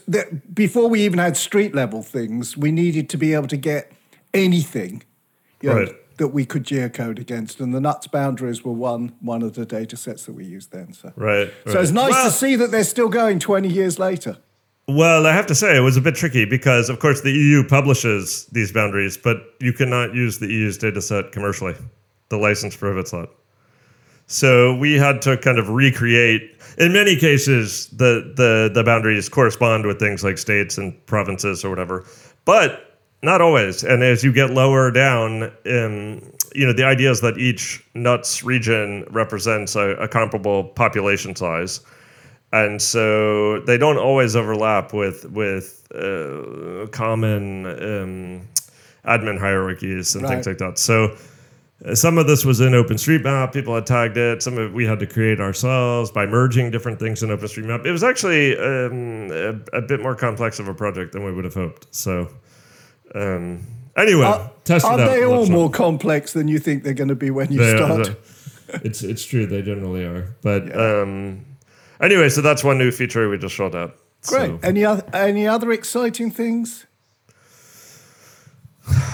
before 0.52 0.88
we 0.88 1.02
even 1.02 1.18
had 1.20 1.36
street 1.36 1.74
level 1.74 2.02
things, 2.02 2.56
we 2.56 2.72
needed 2.72 3.08
to 3.10 3.16
be 3.16 3.34
able 3.34 3.46
to 3.48 3.56
get 3.56 3.92
anything 4.32 5.04
you 5.60 5.68
know, 5.70 5.76
Right. 5.76 6.16
that 6.18 6.28
we 6.28 6.44
could 6.44 6.64
geocode 6.64 7.20
against. 7.20 7.60
And 7.60 7.72
the 7.72 7.80
nuts 7.80 8.08
boundaries 8.08 8.64
were 8.64 8.72
one 8.72 9.12
one 9.20 9.42
of 9.42 9.54
the 9.54 9.64
data 9.64 9.96
sets 9.96 10.26
that 10.26 10.32
we 10.32 10.44
used 10.44 10.72
then. 10.72 10.92
So, 10.92 11.12
Right. 11.14 11.52
so 11.66 11.74
right. 11.74 11.82
it's 11.82 11.92
nice 11.92 12.10
well, 12.12 12.24
to 12.24 12.30
see 12.32 12.56
that 12.56 12.70
they're 12.72 12.82
still 12.84 13.08
going 13.08 13.38
20 13.38 13.68
years 13.68 13.98
later. 13.98 14.38
Well, 14.86 15.26
I 15.26 15.32
have 15.32 15.46
to 15.46 15.54
say 15.54 15.76
it 15.76 15.80
was 15.80 15.96
a 15.96 16.00
bit 16.02 16.14
tricky 16.14 16.44
because, 16.44 16.90
of 16.90 16.98
course, 16.98 17.22
the 17.22 17.32
EU 17.32 17.64
publishes 17.66 18.44
these 18.46 18.70
boundaries, 18.70 19.16
but 19.16 19.54
you 19.58 19.72
cannot 19.72 20.14
use 20.14 20.38
the 20.38 20.46
EU's 20.46 20.76
data 20.76 21.00
set 21.00 21.32
commercially. 21.32 21.74
The 22.28 22.36
license 22.36 22.76
prohibits 22.76 23.10
that. 23.12 23.30
So 24.26 24.76
we 24.76 24.94
had 24.94 25.22
to 25.22 25.38
kind 25.38 25.58
of 25.58 25.70
recreate. 25.70 26.60
In 26.76 26.92
many 26.92 27.16
cases, 27.16 27.86
the, 27.88 28.32
the, 28.36 28.70
the 28.74 28.84
boundaries 28.84 29.28
correspond 29.28 29.86
with 29.86 29.98
things 29.98 30.22
like 30.22 30.36
states 30.36 30.76
and 30.76 30.94
provinces 31.06 31.64
or 31.64 31.70
whatever, 31.70 32.04
but 32.44 33.00
not 33.22 33.40
always. 33.40 33.84
And 33.84 34.02
as 34.02 34.22
you 34.22 34.32
get 34.32 34.50
lower 34.50 34.90
down, 34.90 35.50
in, 35.64 36.30
you 36.54 36.66
know, 36.66 36.74
the 36.74 36.84
idea 36.84 37.10
is 37.10 37.22
that 37.22 37.38
each 37.38 37.82
nuts 37.94 38.44
region 38.44 39.06
represents 39.10 39.76
a, 39.76 39.90
a 39.96 40.08
comparable 40.08 40.64
population 40.64 41.34
size 41.34 41.80
and 42.62 42.80
so 42.80 43.60
they 43.68 43.76
don't 43.78 43.98
always 43.98 44.36
overlap 44.36 44.92
with 44.94 45.24
with 45.40 45.66
uh, 45.94 46.86
common 46.92 47.66
um, 47.66 48.48
admin 49.04 49.38
hierarchies 49.38 50.14
and 50.14 50.26
things 50.26 50.46
like 50.46 50.58
that. 50.58 50.78
So 50.78 51.16
uh, 51.84 51.94
some 51.94 52.16
of 52.18 52.26
this 52.26 52.44
was 52.44 52.60
in 52.60 52.72
OpenStreetMap. 52.72 53.52
People 53.52 53.74
had 53.74 53.86
tagged 53.86 54.16
it. 54.16 54.42
Some 54.42 54.54
of 54.58 54.70
it 54.70 54.72
we 54.72 54.86
had 54.86 54.98
to 55.00 55.06
create 55.06 55.40
ourselves 55.40 56.10
by 56.12 56.26
merging 56.26 56.70
different 56.70 56.98
things 57.00 57.22
in 57.22 57.28
OpenStreetMap. 57.30 57.84
It 57.86 57.92
was 57.92 58.04
actually 58.04 58.56
um, 58.58 59.30
a, 59.32 59.78
a 59.78 59.82
bit 59.82 60.00
more 60.00 60.14
complex 60.14 60.58
of 60.60 60.68
a 60.68 60.74
project 60.74 61.12
than 61.12 61.24
we 61.24 61.32
would 61.32 61.44
have 61.44 61.54
hoped. 61.54 61.92
So 61.94 62.28
um, 63.14 63.66
anyway, 63.96 64.26
Are, 64.26 64.50
test 64.64 64.84
are 64.86 64.96
they 64.96 65.24
all 65.24 65.46
more 65.46 65.70
complex 65.70 66.32
than 66.32 66.46
you 66.48 66.58
think 66.58 66.84
they're 66.84 66.94
going 66.94 67.08
to 67.08 67.14
be 67.26 67.30
when 67.30 67.52
you 67.52 67.58
They- 67.58 67.76
start? 67.76 68.04
the- 68.04 68.16
it's 68.82 69.02
it's 69.02 69.24
true 69.24 69.46
they 69.46 69.62
generally 69.62 70.04
are. 70.04 70.34
But 70.42 70.62
um, 70.76 71.44
anyway, 72.04 72.28
so 72.28 72.40
that's 72.40 72.62
one 72.62 72.78
new 72.78 72.90
feature 72.90 73.28
we 73.28 73.38
just 73.38 73.58
rolled 73.58 73.74
out. 73.74 73.96
Great. 74.26 74.46
So, 74.46 74.58
Any 74.62 74.84
other 74.84 75.04
any 75.12 75.46
other 75.46 75.72
exciting 75.72 76.30
things? 76.30 76.86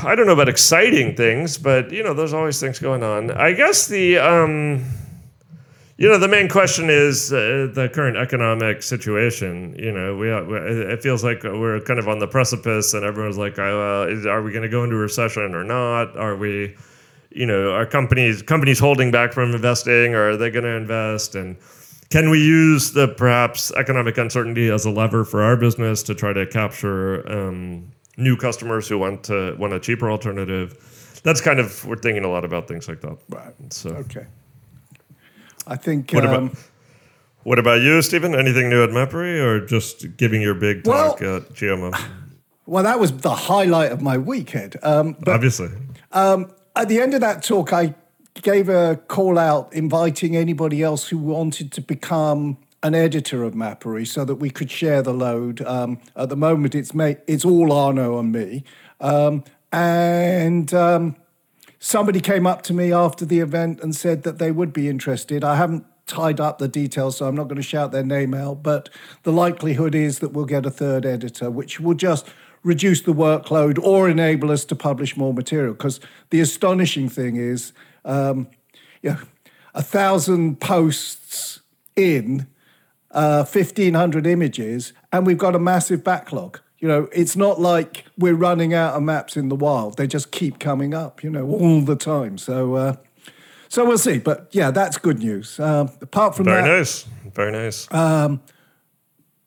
I 0.02 0.14
don't 0.16 0.26
know 0.26 0.32
about 0.32 0.48
exciting 0.48 1.14
things, 1.14 1.58
but 1.58 1.92
you 1.92 2.02
know, 2.02 2.14
there's 2.14 2.32
always 2.32 2.58
things 2.60 2.78
going 2.78 3.02
on. 3.02 3.30
I 3.30 3.52
guess 3.52 3.86
the 3.86 4.18
um, 4.18 4.84
you 5.96 6.08
know 6.08 6.18
the 6.18 6.28
main 6.28 6.48
question 6.48 6.90
is 6.90 7.32
uh, 7.32 7.68
the 7.72 7.88
current 7.92 8.16
economic 8.16 8.82
situation. 8.82 9.74
You 9.78 9.92
know, 9.92 10.16
we, 10.16 10.28
we 10.28 10.56
it 10.92 11.02
feels 11.02 11.22
like 11.22 11.42
we're 11.44 11.80
kind 11.80 11.98
of 12.00 12.08
on 12.08 12.18
the 12.18 12.26
precipice, 12.26 12.94
and 12.94 13.04
everyone's 13.04 13.38
like, 13.38 13.58
oh, 13.58 14.04
uh, 14.08 14.12
is, 14.12 14.26
"Are 14.26 14.42
we 14.42 14.50
going 14.50 14.62
to 14.62 14.68
go 14.68 14.82
into 14.82 14.96
a 14.96 15.00
recession 15.00 15.54
or 15.54 15.64
not? 15.64 16.16
Are 16.16 16.36
we?" 16.36 16.74
You 17.32 17.46
know, 17.46 17.70
are 17.72 17.86
companies 17.86 18.42
companies 18.42 18.80
holding 18.80 19.12
back 19.12 19.32
from 19.32 19.54
investing, 19.54 20.14
or 20.14 20.30
are 20.30 20.36
they 20.36 20.50
going 20.50 20.64
to 20.64 20.70
invest? 20.70 21.36
And 21.36 21.56
can 22.10 22.28
we 22.28 22.38
use 22.44 22.92
the 22.92 23.08
perhaps 23.08 23.70
economic 23.72 24.18
uncertainty 24.18 24.68
as 24.68 24.84
a 24.84 24.90
lever 24.90 25.24
for 25.24 25.42
our 25.42 25.56
business 25.56 26.02
to 26.04 26.14
try 26.14 26.32
to 26.32 26.44
capture 26.46 27.26
um, 27.30 27.90
new 28.16 28.36
customers 28.36 28.88
who 28.88 28.98
want 28.98 29.22
to 29.24 29.54
want 29.58 29.72
a 29.72 29.80
cheaper 29.80 30.10
alternative? 30.10 31.20
That's 31.22 31.40
kind 31.40 31.60
of 31.60 31.84
we're 31.86 31.96
thinking 31.96 32.24
a 32.24 32.28
lot 32.28 32.44
about 32.44 32.66
things 32.66 32.88
like 32.88 33.00
that. 33.02 33.16
Right. 33.28 33.54
So, 33.72 33.90
Okay. 33.90 34.26
I 35.66 35.76
think. 35.76 36.10
What 36.12 36.24
about- 36.24 36.36
um, 36.36 36.56
what 37.44 37.58
about 37.58 37.80
you, 37.80 38.02
Stephen? 38.02 38.34
Anything 38.34 38.68
new 38.68 38.82
at 38.82 38.90
Mappery, 38.90 39.38
or 39.40 39.64
just 39.64 40.16
giving 40.16 40.42
your 40.42 40.54
big 40.54 40.86
Well- 40.86 41.12
talk 41.12 41.22
at 41.22 41.54
GMO? 41.54 41.92
well, 42.66 42.82
that 42.82 42.98
was 42.98 43.12
the 43.12 43.34
highlight 43.34 43.92
of 43.92 44.02
my 44.02 44.18
weekend. 44.18 44.76
Um, 44.82 45.16
but 45.20 45.34
Obviously, 45.34 45.68
at 46.12 46.88
the 46.88 47.00
end 47.00 47.14
of 47.14 47.20
that 47.20 47.42
talk, 47.44 47.72
I 47.72 47.94
gave 48.34 48.68
a 48.68 49.00
call 49.08 49.38
out 49.38 49.72
inviting 49.72 50.36
anybody 50.36 50.82
else 50.82 51.08
who 51.08 51.18
wanted 51.18 51.72
to 51.72 51.80
become 51.80 52.58
an 52.82 52.94
editor 52.94 53.44
of 53.44 53.54
Mappery 53.54 54.06
so 54.06 54.24
that 54.24 54.36
we 54.36 54.50
could 54.50 54.70
share 54.70 55.02
the 55.02 55.12
load. 55.12 55.60
Um, 55.62 56.00
at 56.16 56.28
the 56.30 56.36
moment, 56.36 56.74
it's 56.74 56.94
ma- 56.94 57.14
it's 57.26 57.44
all 57.44 57.72
Arno 57.72 58.18
and 58.18 58.32
me. 58.32 58.64
Um, 59.00 59.44
and 59.72 60.72
um, 60.72 61.16
somebody 61.78 62.20
came 62.20 62.46
up 62.46 62.62
to 62.62 62.72
me 62.72 62.92
after 62.92 63.24
the 63.24 63.40
event 63.40 63.80
and 63.82 63.94
said 63.94 64.22
that 64.22 64.38
they 64.38 64.50
would 64.50 64.72
be 64.72 64.88
interested. 64.88 65.44
I 65.44 65.56
haven't 65.56 65.84
tied 66.06 66.40
up 66.40 66.58
the 66.58 66.68
details, 66.68 67.18
so 67.18 67.26
I'm 67.26 67.34
not 67.36 67.44
going 67.44 67.56
to 67.56 67.62
shout 67.62 67.92
their 67.92 68.04
name 68.04 68.34
out, 68.34 68.62
but 68.62 68.88
the 69.22 69.32
likelihood 69.32 69.94
is 69.94 70.18
that 70.18 70.32
we'll 70.32 70.44
get 70.44 70.66
a 70.66 70.70
third 70.70 71.06
editor, 71.06 71.50
which 71.50 71.78
will 71.80 71.94
just 71.94 72.28
reduce 72.62 73.00
the 73.02 73.14
workload 73.14 73.78
or 73.82 74.08
enable 74.08 74.50
us 74.50 74.64
to 74.66 74.76
publish 74.76 75.16
more 75.16 75.32
material. 75.32 75.72
Because 75.72 76.00
the 76.30 76.40
astonishing 76.40 77.08
thing 77.08 77.36
is, 77.36 77.72
um, 78.04 78.48
you 79.02 79.10
know, 79.10 79.18
a 79.74 79.82
thousand 79.82 80.60
posts 80.60 81.60
in, 81.96 82.46
uh, 83.10 83.44
1,500 83.44 84.26
images, 84.26 84.92
and 85.12 85.26
we've 85.26 85.38
got 85.38 85.54
a 85.54 85.58
massive 85.58 86.04
backlog. 86.04 86.60
You 86.78 86.88
know, 86.88 87.08
it's 87.12 87.36
not 87.36 87.60
like 87.60 88.04
we're 88.16 88.34
running 88.34 88.72
out 88.72 88.94
of 88.94 89.02
maps 89.02 89.36
in 89.36 89.48
the 89.48 89.56
wild. 89.56 89.98
They 89.98 90.06
just 90.06 90.30
keep 90.30 90.58
coming 90.58 90.94
up, 90.94 91.22
you 91.22 91.30
know, 91.30 91.46
all 91.46 91.82
the 91.82 91.96
time. 91.96 92.38
So, 92.38 92.74
uh, 92.74 92.96
so 93.68 93.84
we'll 93.84 93.98
see. 93.98 94.18
But 94.18 94.48
yeah, 94.52 94.70
that's 94.70 94.96
good 94.96 95.18
news. 95.18 95.60
Um, 95.60 95.90
apart 96.00 96.34
from 96.34 96.46
Very 96.46 96.62
that, 96.62 96.68
nice. 96.68 97.06
Very 97.34 97.52
nice. 97.52 97.86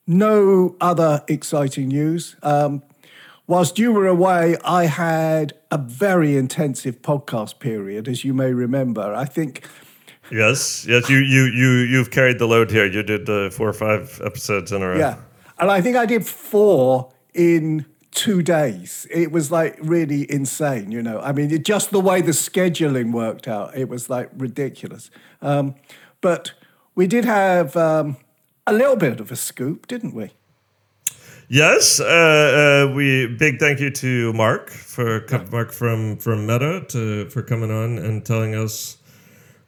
no 0.06 0.76
other 0.80 1.24
exciting 1.28 1.88
news. 1.88 2.36
Um, 2.42 2.82
whilst 3.46 3.78
you 3.78 3.92
were 3.92 4.06
away, 4.06 4.56
I 4.64 4.86
had 4.86 5.54
a 5.70 5.78
very 5.78 6.36
intensive 6.36 7.02
podcast 7.02 7.58
period, 7.58 8.08
as 8.08 8.24
you 8.24 8.34
may 8.34 8.52
remember. 8.52 9.14
I 9.14 9.24
think, 9.24 9.66
yes. 10.30 10.86
Yes. 10.86 11.08
You 11.08 11.18
you 11.18 11.44
you 11.44 11.70
you've 11.92 12.10
carried 12.10 12.38
the 12.38 12.46
load 12.46 12.70
here. 12.70 12.86
You 12.86 13.02
did 13.02 13.28
uh, 13.28 13.50
four 13.50 13.68
or 13.68 13.72
five 13.72 14.20
episodes 14.24 14.72
in 14.72 14.82
a 14.82 14.88
row. 14.88 14.98
yeah, 14.98 15.16
and 15.58 15.70
I 15.70 15.80
think 15.80 15.96
I 15.96 16.06
did 16.06 16.26
four 16.26 17.12
in 17.34 17.86
two 18.10 18.42
days. 18.42 19.06
It 19.10 19.32
was 19.32 19.50
like 19.50 19.76
really 19.80 20.30
insane, 20.30 20.90
you 20.92 21.02
know. 21.02 21.20
I 21.20 21.32
mean, 21.32 21.50
it, 21.50 21.64
just 21.64 21.90
the 21.90 22.00
way 22.00 22.20
the 22.20 22.32
scheduling 22.32 23.12
worked 23.12 23.48
out, 23.48 23.76
it 23.76 23.88
was 23.88 24.08
like 24.08 24.30
ridiculous. 24.36 25.10
Um, 25.42 25.74
but 26.20 26.52
we 26.94 27.06
did 27.06 27.24
have 27.24 27.76
um, 27.76 28.16
a 28.66 28.72
little 28.72 28.96
bit 28.96 29.20
of 29.20 29.32
a 29.32 29.36
scoop, 29.36 29.88
didn't 29.88 30.14
we? 30.14 30.30
Yes, 31.48 32.00
uh, 32.00 32.88
uh, 32.88 32.94
we 32.94 33.26
big 33.26 33.58
thank 33.58 33.78
you 33.78 33.90
to 33.90 34.32
Mark 34.32 34.70
for 34.70 35.26
Mark 35.52 35.72
from 35.72 36.16
from 36.16 36.46
Meta 36.46 36.84
to 36.88 37.28
for 37.28 37.42
coming 37.42 37.70
on 37.70 37.98
and 37.98 38.24
telling 38.24 38.54
us, 38.54 38.96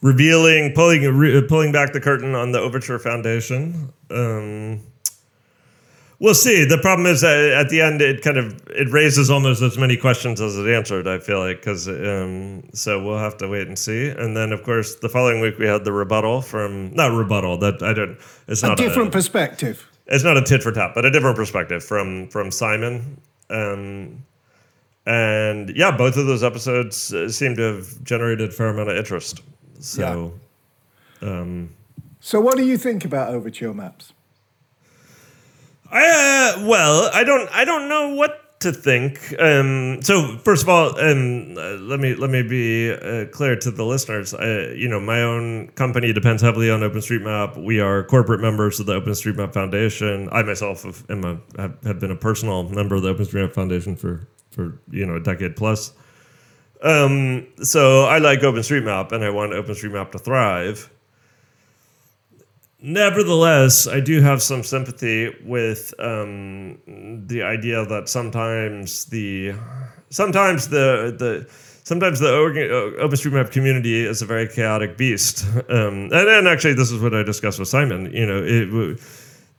revealing, 0.01 0.73
pulling 0.75 1.03
re, 1.17 1.43
pulling 1.47 1.73
back 1.73 1.93
the 1.93 2.01
curtain 2.01 2.35
on 2.35 2.53
the 2.53 2.59
Overture 2.59 2.99
Foundation. 2.99 3.93
Um, 4.11 4.81
we'll 6.19 6.35
see. 6.35 6.65
The 6.65 6.79
problem 6.79 7.07
is 7.07 7.21
that 7.21 7.39
at 7.53 7.69
the 7.69 7.83
end, 7.83 8.01
it 8.01 8.23
kind 8.23 8.39
of 8.39 8.59
it 8.69 8.91
raises 8.91 9.29
almost 9.29 9.61
as 9.61 9.77
many 9.77 9.99
questions 9.99 10.41
as 10.41 10.57
it 10.57 10.67
answered. 10.67 11.07
I 11.07 11.19
feel 11.19 11.41
like 11.41 11.59
because 11.59 11.89
um, 11.89 12.63
so 12.73 13.05
we'll 13.05 13.19
have 13.19 13.37
to 13.39 13.49
wait 13.49 13.69
and 13.69 13.79
see. 13.79 14.09
And 14.09 14.35
then 14.35 14.53
of 14.53 14.63
course 14.63 14.95
the 14.97 15.11
following 15.11 15.43
week 15.43 15.59
we 15.59 15.67
had 15.67 15.85
the 15.85 15.93
rebuttal 15.93 16.41
from 16.41 16.95
not 16.95 17.13
rebuttal 17.13 17.59
that 17.59 17.83
I 17.83 17.93
don't. 17.93 18.17
It's 18.49 18.63
A 18.63 18.69
not 18.69 18.79
different 18.79 19.13
perspective. 19.13 19.87
It's 20.07 20.25
not 20.25 20.37
a 20.37 20.43
tit 20.43 20.63
for 20.63 20.73
tat, 20.73 20.93
but 20.95 21.05
a 21.05 21.11
different 21.11 21.37
perspective 21.37 21.85
from 21.85 22.29
from 22.29 22.51
Simon. 22.51 23.21
Um, 23.51 24.25
and 25.07 25.71
yeah, 25.77 25.97
both 25.97 26.17
of 26.17 26.27
those 26.27 26.43
episodes 26.43 27.15
uh, 27.15 27.29
seem 27.29 27.55
to 27.57 27.63
have 27.63 28.03
generated 28.03 28.49
a 28.49 28.53
fair 28.53 28.69
amount 28.69 28.91
of 28.91 28.97
interest. 28.97 29.41
So 29.79 30.01
So, 32.21 32.41
what 32.41 32.57
do 32.57 32.65
you 32.65 32.77
think 32.77 33.05
about 33.05 33.33
Overture 33.33 33.73
Maps? 33.73 34.13
I 35.91 36.55
uh, 36.57 36.67
well, 36.67 37.11
I 37.15 37.23
don't 37.23 37.49
I 37.53 37.65
don't 37.65 37.89
know 37.89 38.15
what 38.15 38.46
to 38.67 38.73
think. 38.73 39.35
Um, 39.39 40.03
so 40.03 40.39
first 40.39 40.63
of 40.63 40.69
all, 40.69 40.99
um, 40.99 41.57
uh, 41.57 41.77
let 41.81 42.01
me 42.01 42.15
let 42.15 42.31
me 42.31 42.43
be 42.43 42.93
uh, 42.93 43.27
clear 43.31 43.57
to 43.57 43.71
the 43.71 43.85
listeners. 43.85 44.35
Uh, 44.35 44.75
you 44.77 44.89
know, 44.89 45.01
my 45.01 45.23
own 45.23 45.69
company 45.69 46.13
depends 46.13 46.43
heavily 46.43 46.71
on 46.71 46.81
OpenStreetMap. 46.81 47.63
We 47.63 47.81
are 47.81 48.05
corporate 48.05 48.41
members 48.41 48.81
of 48.81 48.87
the 48.87 49.01
OpenStreetMap 49.01 49.53
Foundation. 49.53 50.29
I 50.33 50.43
myself 50.43 50.83
have, 50.83 51.05
am 51.09 51.25
a, 51.25 51.61
have, 51.61 51.83
have 51.85 52.01
been 52.01 52.11
a 52.11 52.17
personal 52.17 52.69
member 52.69 52.97
of 52.97 53.03
the 53.03 53.15
OpenStreetMap 53.15 53.55
Foundation 53.55 53.97
for 53.97 54.27
for 54.51 54.81
you 54.91 55.07
know 55.07 55.17
a 55.17 55.21
decade 55.21 55.57
plus. 55.57 55.93
Um, 56.83 57.47
so 57.63 58.05
I 58.05 58.19
like 58.19 58.41
OpenStreetMap, 58.41 59.13
and 59.13 59.25
I 59.25 59.31
want 59.31 59.53
OpenStreetMap 59.53 60.13
to 60.13 60.19
thrive. 60.19 60.91
Nevertheless, 62.81 63.89
I 63.89 64.01
do 64.01 64.21
have 64.21 64.43
some 64.43 64.63
sympathy 64.63 65.35
with 65.45 65.95
um, 65.99 66.79
the 67.27 67.43
idea 67.43 67.87
that 67.87 68.09
sometimes 68.09 69.07
the 69.07 69.55
sometimes 70.11 70.69
the 70.69 71.15
the 71.19 71.47
sometimes 71.85 72.21
the 72.21 72.37
organ- 72.37 72.71
uh, 72.71 73.05
OpenStreetMap 73.05 73.51
community 73.51 74.05
is 74.05 74.21
a 74.21 74.27
very 74.27 74.49
chaotic 74.49 74.97
beast. 74.97 75.47
Um, 75.69 76.11
and, 76.13 76.29
and 76.29 76.49
actually, 76.49 76.75
this 76.75 76.93
is 76.93 77.01
what 77.01 77.15
I 77.15 77.23
discussed 77.23 77.59
with 77.59 77.69
Simon. 77.69 78.13
You 78.13 78.27
know, 78.27 78.43
it, 78.45 79.01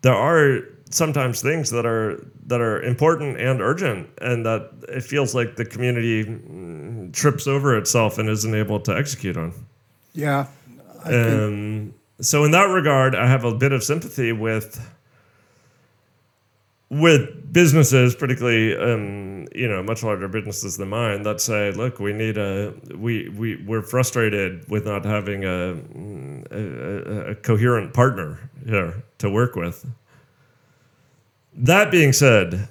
there 0.02 0.14
are 0.14 0.60
sometimes 0.90 1.42
things 1.42 1.70
that 1.72 1.86
are 1.86 2.26
that 2.46 2.62
are 2.62 2.82
important 2.82 3.40
and 3.42 3.62
urgent, 3.62 4.10
and 4.22 4.46
that 4.46 4.72
it 4.88 5.04
feels 5.04 5.36
like 5.36 5.56
the 5.58 5.66
community 5.66 6.24
mm, 6.24 7.12
trips 7.14 7.48
over 7.48 7.78
itself 7.78 8.18
and 8.18 8.30
isn't 8.30 8.56
able 8.56 8.80
to 8.82 8.96
execute 8.96 9.38
on. 9.38 9.54
Yeah. 10.14 10.48
I 11.04 11.14
Um, 11.14 11.94
so 12.22 12.44
in 12.44 12.52
that 12.52 12.66
regard, 12.66 13.16
I 13.16 13.28
have 13.28 13.44
a 13.44 13.54
bit 13.54 13.72
of 13.72 13.84
sympathy 13.84 14.32
with 14.32 14.80
with 16.90 17.52
businesses, 17.52 18.16
particularly 18.16 18.76
um, 18.78 19.48
you 19.54 19.68
know 19.68 19.84
much 19.84 20.04
larger 20.04 20.28
businesses 20.28 20.78
than 20.78 20.90
mine, 20.90 21.24
that 21.24 21.42
say, 21.42 21.72
"Look, 21.72 22.00
we 22.00 22.14
need 22.14 22.38
a 22.38 22.74
we 22.96 23.30
we 23.30 23.58
we're 23.64 23.82
frustrated 23.82 24.70
with 24.70 24.86
not 24.86 25.06
having 25.06 25.44
a 25.44 25.78
a, 26.52 27.32
a, 27.32 27.36
coherent 27.36 27.94
partner 27.94 28.50
here 28.66 29.04
to 29.20 29.30
work 29.30 29.56
with." 29.56 29.86
That 31.54 31.92
being 31.92 32.14
said, 32.14 32.70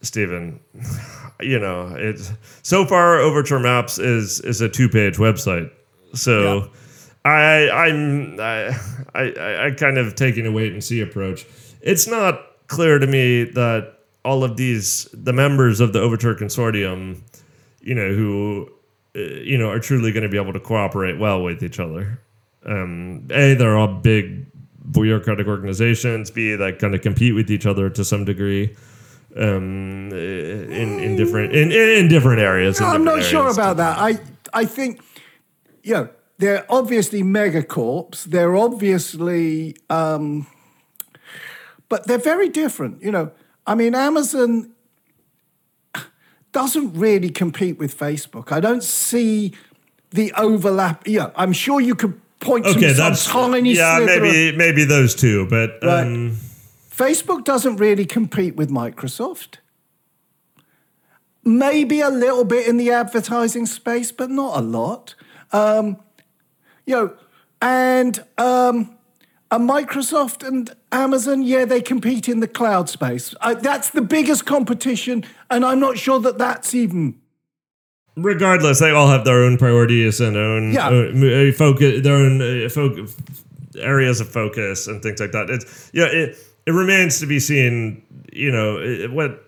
Stephen, 0.00 0.60
you 1.40 1.58
know 1.58 1.94
it's 1.96 2.32
so 2.62 2.84
far 2.84 3.18
Overture 3.18 3.58
Maps 3.58 3.98
is 3.98 4.40
is 4.40 4.60
a 4.60 4.68
two 4.68 4.88
page 4.88 5.16
website, 5.16 5.70
so. 6.14 6.58
Yeah. 6.58 6.66
I 7.26 7.86
I'm 7.86 8.40
I, 8.40 8.78
I 9.14 9.66
I 9.66 9.70
kind 9.72 9.98
of 9.98 10.14
taking 10.14 10.46
a 10.46 10.52
wait 10.52 10.72
and 10.72 10.82
see 10.82 11.00
approach. 11.00 11.46
It's 11.80 12.06
not 12.06 12.40
clear 12.68 12.98
to 12.98 13.06
me 13.06 13.44
that 13.44 13.94
all 14.24 14.44
of 14.44 14.56
these 14.56 15.08
the 15.12 15.32
members 15.32 15.80
of 15.80 15.92
the 15.92 16.00
Overture 16.00 16.34
Consortium, 16.34 17.20
you 17.80 17.94
know, 17.94 18.12
who 18.12 18.70
uh, 19.16 19.20
you 19.20 19.58
know 19.58 19.70
are 19.70 19.80
truly 19.80 20.12
going 20.12 20.22
to 20.22 20.28
be 20.28 20.38
able 20.38 20.52
to 20.52 20.60
cooperate 20.60 21.18
well 21.18 21.42
with 21.42 21.62
each 21.62 21.80
other. 21.80 22.20
Um, 22.64 23.26
a, 23.30 23.54
they're 23.54 23.76
all 23.76 23.88
big 23.88 24.46
bureaucratic 24.92 25.46
organizations. 25.46 26.30
B, 26.30 26.54
that 26.54 26.78
kind 26.78 26.94
of 26.94 27.02
compete 27.02 27.34
with 27.34 27.50
each 27.50 27.66
other 27.66 27.90
to 27.90 28.04
some 28.04 28.24
degree. 28.24 28.74
Um, 29.36 30.12
in 30.12 30.98
in 31.00 31.16
different 31.16 31.52
in 31.54 31.70
in, 31.72 32.08
different 32.08 32.40
areas. 32.40 32.80
in 32.80 32.86
I'm 32.86 33.04
not 33.04 33.16
different 33.16 33.30
sure 33.30 33.50
about 33.50 33.76
that. 33.76 33.98
I 33.98 34.18
I 34.54 34.64
think, 34.64 35.02
you 35.82 35.94
know, 35.94 36.08
they're 36.38 36.64
obviously 36.68 37.22
megacorps. 37.22 38.24
They're 38.24 38.56
obviously, 38.56 39.76
um, 39.90 40.46
but 41.88 42.06
they're 42.06 42.18
very 42.18 42.48
different. 42.48 43.02
You 43.02 43.10
know, 43.12 43.30
I 43.66 43.74
mean, 43.74 43.94
Amazon 43.94 44.72
doesn't 46.52 46.94
really 46.94 47.30
compete 47.30 47.78
with 47.78 47.96
Facebook. 47.96 48.52
I 48.52 48.60
don't 48.60 48.82
see 48.82 49.52
the 50.10 50.32
overlap. 50.34 51.06
Yeah, 51.06 51.30
I'm 51.36 51.52
sure 51.52 51.80
you 51.80 51.94
could 51.94 52.20
point 52.40 52.66
Okay, 52.66 52.80
to 52.80 52.94
some 52.94 53.10
that's 53.12 53.26
tiny 53.26 53.72
yeah, 53.74 53.96
slither 53.96 54.16
of- 54.16 54.22
maybe 54.32 54.56
maybe 54.56 54.84
those 54.84 55.14
two, 55.14 55.46
but 55.48 55.78
Right. 55.82 56.02
um, 56.02 56.36
Facebook 56.90 57.44
doesn't 57.44 57.76
really 57.76 58.04
compete 58.06 58.56
with 58.56 58.70
Microsoft. 58.70 59.56
Maybe 61.44 62.00
a 62.00 62.08
little 62.10 62.44
bit 62.44 62.66
in 62.66 62.76
the 62.76 62.90
advertising 62.90 63.66
space, 63.66 64.10
but 64.10 64.30
not 64.30 64.58
a 64.58 64.62
lot. 64.62 65.14
Um, 65.52 65.98
you 66.86 66.94
know, 66.94 67.12
and 67.60 68.24
um, 68.38 68.96
and 69.50 69.68
Microsoft 69.68 70.46
and 70.46 70.74
Amazon, 70.92 71.42
yeah, 71.42 71.64
they 71.64 71.80
compete 71.82 72.28
in 72.28 72.40
the 72.40 72.48
cloud 72.48 72.88
space. 72.88 73.34
Uh, 73.40 73.54
that's 73.54 73.90
the 73.90 74.02
biggest 74.02 74.46
competition, 74.46 75.24
and 75.50 75.64
I'm 75.64 75.80
not 75.80 75.98
sure 75.98 76.20
that 76.20 76.38
that's 76.38 76.74
even. 76.74 77.20
regardless, 78.16 78.80
they 78.80 78.90
all 78.90 79.08
have 79.08 79.24
their 79.24 79.44
own 79.44 79.58
priorities 79.58 80.20
and 80.20 80.36
own 80.36 80.72
Yeah. 80.72 80.88
uh, 80.88 81.52
focus, 81.52 82.02
their 82.02 82.16
own 82.16 82.40
uh, 82.40 82.68
focus 82.68 83.14
areas 83.78 84.20
of 84.20 84.28
focus 84.28 84.86
and 84.86 85.02
things 85.02 85.20
like 85.20 85.32
that. 85.32 85.50
It's 85.50 85.90
yeah, 85.92 86.06
it 86.06 86.36
it 86.66 86.72
remains 86.72 87.20
to 87.20 87.26
be 87.26 87.38
seen. 87.40 88.02
You 88.32 88.50
know 88.52 88.78
it, 88.78 89.10
what 89.12 89.42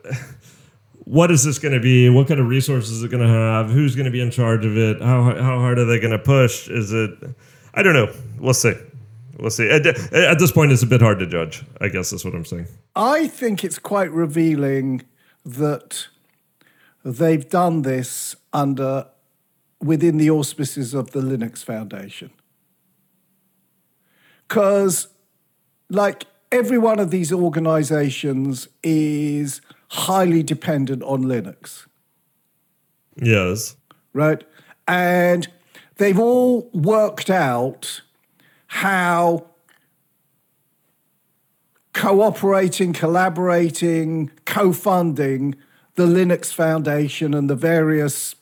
what 1.08 1.30
is 1.30 1.42
this 1.42 1.58
going 1.58 1.72
to 1.72 1.80
be? 1.80 2.10
What 2.10 2.28
kind 2.28 2.38
of 2.38 2.48
resources 2.48 2.90
is 2.90 3.02
it 3.02 3.10
going 3.10 3.26
to 3.26 3.32
have? 3.32 3.70
Who's 3.70 3.96
going 3.96 4.04
to 4.04 4.10
be 4.10 4.20
in 4.20 4.30
charge 4.30 4.66
of 4.66 4.76
it? 4.76 5.00
How 5.00 5.22
how 5.22 5.58
hard 5.58 5.78
are 5.78 5.86
they 5.86 5.98
going 5.98 6.12
to 6.12 6.18
push? 6.18 6.68
Is 6.68 6.92
it? 6.92 7.10
I 7.72 7.82
don't 7.82 7.94
know. 7.94 8.12
We'll 8.38 8.52
see. 8.52 8.74
We'll 9.38 9.50
see. 9.50 9.70
At, 9.70 9.86
at 9.86 10.38
this 10.38 10.52
point, 10.52 10.70
it's 10.70 10.82
a 10.82 10.86
bit 10.86 11.00
hard 11.00 11.18
to 11.20 11.26
judge. 11.26 11.64
I 11.80 11.88
guess 11.88 12.10
that's 12.10 12.26
what 12.26 12.34
I'm 12.34 12.44
saying. 12.44 12.66
I 12.94 13.26
think 13.26 13.64
it's 13.64 13.78
quite 13.78 14.10
revealing 14.10 15.02
that 15.46 16.08
they've 17.04 17.48
done 17.48 17.82
this 17.82 18.36
under 18.52 19.06
within 19.80 20.18
the 20.18 20.28
auspices 20.28 20.92
of 20.92 21.12
the 21.12 21.20
Linux 21.20 21.64
Foundation. 21.64 22.30
Because, 24.46 25.08
like, 25.88 26.26
every 26.52 26.78
one 26.78 26.98
of 26.98 27.10
these 27.10 27.32
organizations 27.32 28.68
is 28.82 29.62
highly 29.88 30.42
dependent 30.42 31.02
on 31.02 31.24
Linux. 31.24 31.86
Yes. 33.16 33.76
Right? 34.12 34.44
And 34.86 35.48
they've 35.96 36.18
all 36.18 36.70
worked 36.72 37.30
out 37.30 38.02
how 38.68 39.46
cooperating, 41.92 42.92
collaborating, 42.92 44.30
co 44.44 44.72
funding 44.72 45.56
the 45.94 46.06
Linux 46.06 46.52
Foundation 46.52 47.34
and 47.34 47.50
the 47.50 47.56
various 47.56 48.36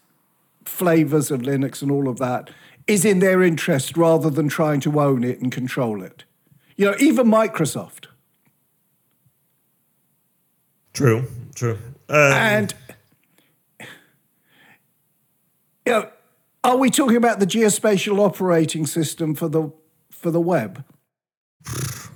flavors 0.64 1.30
of 1.30 1.40
Linux 1.40 1.80
and 1.80 1.90
all 1.90 2.08
of 2.08 2.18
that 2.18 2.50
is 2.86 3.04
in 3.04 3.20
their 3.20 3.42
interest 3.42 3.96
rather 3.96 4.28
than 4.30 4.48
trying 4.48 4.80
to 4.80 5.00
own 5.00 5.24
it 5.24 5.40
and 5.40 5.50
control 5.50 6.02
it. 6.02 6.24
You 6.76 6.86
know, 6.86 6.96
even 6.98 7.26
Microsoft. 7.28 8.06
True, 10.96 11.26
true. 11.54 11.78
Um, 12.08 12.32
and, 12.32 12.74
you 15.84 15.92
know, 15.92 16.08
are 16.64 16.78
we 16.78 16.88
talking 16.88 17.18
about 17.18 17.38
the 17.38 17.46
geospatial 17.46 18.18
operating 18.18 18.86
system 18.86 19.34
for 19.34 19.48
the 19.48 19.70
for 20.10 20.30
the 20.30 20.40
web? 20.40 20.82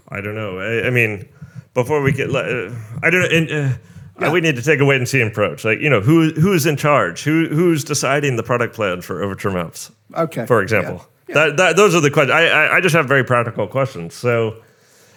I 0.09 0.23
don't 0.23 0.35
know. 0.35 0.59
I, 0.59 0.87
I 0.87 0.90
mean, 0.90 1.29
before 1.75 2.01
we 2.01 2.12
get, 2.12 2.35
uh, 2.35 2.71
I 3.03 3.11
don't 3.11 3.21
know. 3.21 3.29
And, 3.31 3.51
uh, 3.51 3.77
yeah. 4.19 4.33
we 4.33 4.40
need 4.40 4.57
to 4.57 4.62
take 4.62 4.81
a 4.81 4.85
wait 4.87 4.97
and 4.97 5.07
see 5.07 5.21
approach. 5.21 5.62
Like, 5.62 5.81
you 5.81 5.90
know, 5.90 6.01
who 6.01 6.31
who's 6.33 6.64
in 6.64 6.77
charge? 6.79 7.23
Who 7.23 7.49
who's 7.49 7.85
deciding 7.85 8.37
the 8.37 8.43
product 8.43 8.75
plan 8.75 9.03
for 9.03 9.23
Overture 9.23 9.51
Maps? 9.51 9.90
Okay. 10.14 10.47
For 10.47 10.62
example, 10.62 10.95
yeah. 10.97 11.05
Yeah. 11.29 11.35
That, 11.35 11.57
that 11.59 11.77
those 11.77 11.95
are 11.95 12.01
the 12.01 12.11
questions. 12.11 12.33
I, 12.33 12.47
I 12.47 12.77
I 12.77 12.81
just 12.81 12.95
have 12.95 13.07
very 13.07 13.25
practical 13.25 13.66
questions. 13.66 14.14
So, 14.14 14.62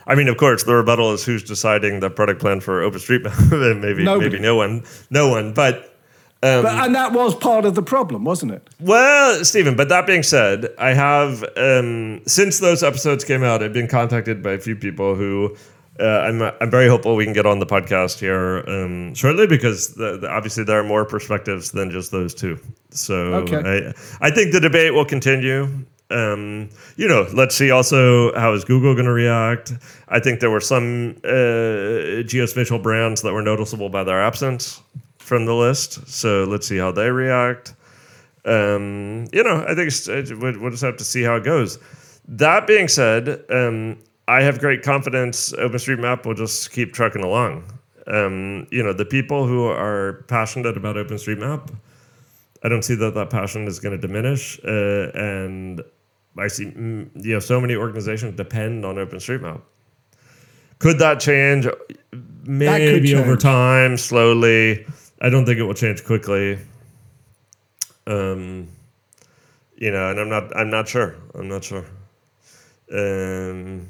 I 0.06 0.16
mean, 0.16 0.28
of 0.28 0.38
course, 0.38 0.64
the 0.64 0.76
rebuttal 0.76 1.14
is 1.14 1.24
who's 1.24 1.44
deciding 1.44 2.00
the 2.00 2.10
product 2.10 2.42
plan 2.42 2.60
for 2.60 2.82
OpenStreetMap. 2.82 3.80
maybe 3.82 4.04
Nobody. 4.04 4.30
maybe 4.30 4.42
no 4.42 4.56
one, 4.56 4.84
no 5.10 5.30
one. 5.30 5.54
But 5.54 5.94
um, 6.44 6.64
but, 6.64 6.76
and 6.86 6.94
that 6.94 7.14
was 7.14 7.34
part 7.36 7.64
of 7.64 7.76
the 7.76 7.82
problem, 7.82 8.26
wasn't 8.26 8.52
it? 8.52 8.70
Well, 8.82 9.46
Stephen, 9.46 9.78
but 9.78 9.88
that 9.88 10.06
being 10.06 10.24
said, 10.24 10.68
I 10.78 10.90
have, 10.90 11.42
um, 11.56 12.22
since 12.28 12.60
those 12.60 12.84
episodes 12.84 13.24
came 13.24 13.44
out, 13.44 13.64
I've 13.64 13.72
been 13.72 13.88
contacted 13.88 14.44
by 14.44 14.52
a 14.52 14.60
few 14.60 14.76
people 14.76 15.16
who 15.16 15.56
uh, 16.02 16.04
I'm, 16.04 16.42
I'm 16.42 16.70
very 16.70 16.90
hopeful 16.90 17.16
we 17.16 17.24
can 17.24 17.34
get 17.34 17.46
on 17.46 17.60
the 17.60 17.66
podcast 17.66 18.20
here 18.20 18.64
um, 18.68 19.14
shortly 19.14 19.48
because 19.48 19.94
the, 19.94 20.18
the, 20.18 20.30
obviously 20.30 20.66
there 20.66 20.80
are 20.80 20.84
more 20.84 21.06
perspectives 21.06 21.72
than 21.72 21.92
just 21.92 22.12
those 22.12 22.34
two. 22.34 22.60
So 22.90 23.16
okay. 23.36 23.94
I, 24.20 24.28
I 24.28 24.30
think 24.30 24.52
the 24.52 24.60
debate 24.60 24.94
will 24.94 25.06
continue. 25.06 25.86
Um, 26.14 26.70
you 26.96 27.08
know, 27.08 27.28
let's 27.34 27.56
see 27.56 27.72
also 27.72 28.34
how 28.36 28.54
is 28.54 28.64
Google 28.64 28.94
going 28.94 29.06
to 29.06 29.12
react. 29.12 29.74
I 30.08 30.20
think 30.20 30.40
there 30.40 30.52
were 30.52 30.62
some 30.62 31.16
uh, 31.24 32.22
geospatial 32.30 32.82
brands 32.82 33.24
that 33.24 33.34
were 33.34 33.42
noticeable 33.42 33.90
by 33.90 34.04
their 34.04 34.22
absence 34.22 34.82
from 35.18 35.46
the 35.46 35.56
list. 35.56 36.08
So 36.08 36.44
let's 36.44 36.68
see 36.68 36.78
how 36.78 36.92
they 36.92 37.10
react. 37.10 37.74
Um, 38.46 39.28
you 39.32 39.44
know, 39.44 39.66
I 39.68 39.74
think 39.74 39.92
we'll, 40.62 40.70
just 40.72 40.84
have 40.84 40.98
to 40.98 41.04
see 41.04 41.24
how 41.24 41.36
it 41.36 41.44
goes. 41.44 41.80
That 42.28 42.68
being 42.68 42.88
said, 42.88 43.44
um, 43.50 43.98
I 44.28 44.44
have 44.44 44.60
great 44.60 44.84
confidence 44.84 45.52
OpenStreetMap 45.54 46.26
will 46.26 46.36
just 46.36 46.72
keep 46.72 46.94
trucking 46.94 47.24
along. 47.24 47.64
Um, 48.08 48.68
you 48.70 48.84
know, 48.84 48.94
the 48.94 49.06
people 49.06 49.48
who 49.48 49.66
are 49.66 50.24
passionate 50.28 50.78
about 50.78 50.96
OpenStreetMap, 50.96 51.74
I 52.64 52.70
don't 52.70 52.84
see 52.84 52.96
that 52.96 53.14
that 53.16 53.30
passion 53.30 53.66
is 53.68 53.80
going 53.80 54.00
to 54.00 54.08
diminish. 54.08 54.60
Uh, 54.64 55.12
and 55.14 55.82
I 56.38 56.48
see, 56.48 56.66
mm, 56.66 57.10
you 57.24 57.34
know, 57.34 57.40
so 57.40 57.62
many 57.62 57.76
organizations 57.76 58.36
depend 58.36 58.86
on 58.86 58.96
OpenStreetMap. 58.96 59.62
Could 60.80 61.00
that 61.00 61.20
change? 61.20 61.68
Maybe 62.44 63.00
that 63.00 63.08
change. 63.08 63.14
over 63.14 63.38
time, 63.38 63.98
slowly. 63.98 64.86
I 65.22 65.30
don't 65.30 65.46
think 65.46 65.60
it 65.60 65.64
will 65.64 65.74
change 65.74 66.04
quickly. 66.04 66.60
Um, 68.06 68.68
you 69.78 69.92
know, 69.92 70.10
and 70.12 70.20
I'm 70.20 70.30
not. 70.30 70.56
I'm 70.56 70.70
not 70.70 70.88
sure. 70.88 71.16
I'm 71.36 71.48
not 71.48 71.64
sure. 71.64 71.86
Um, 72.92 73.88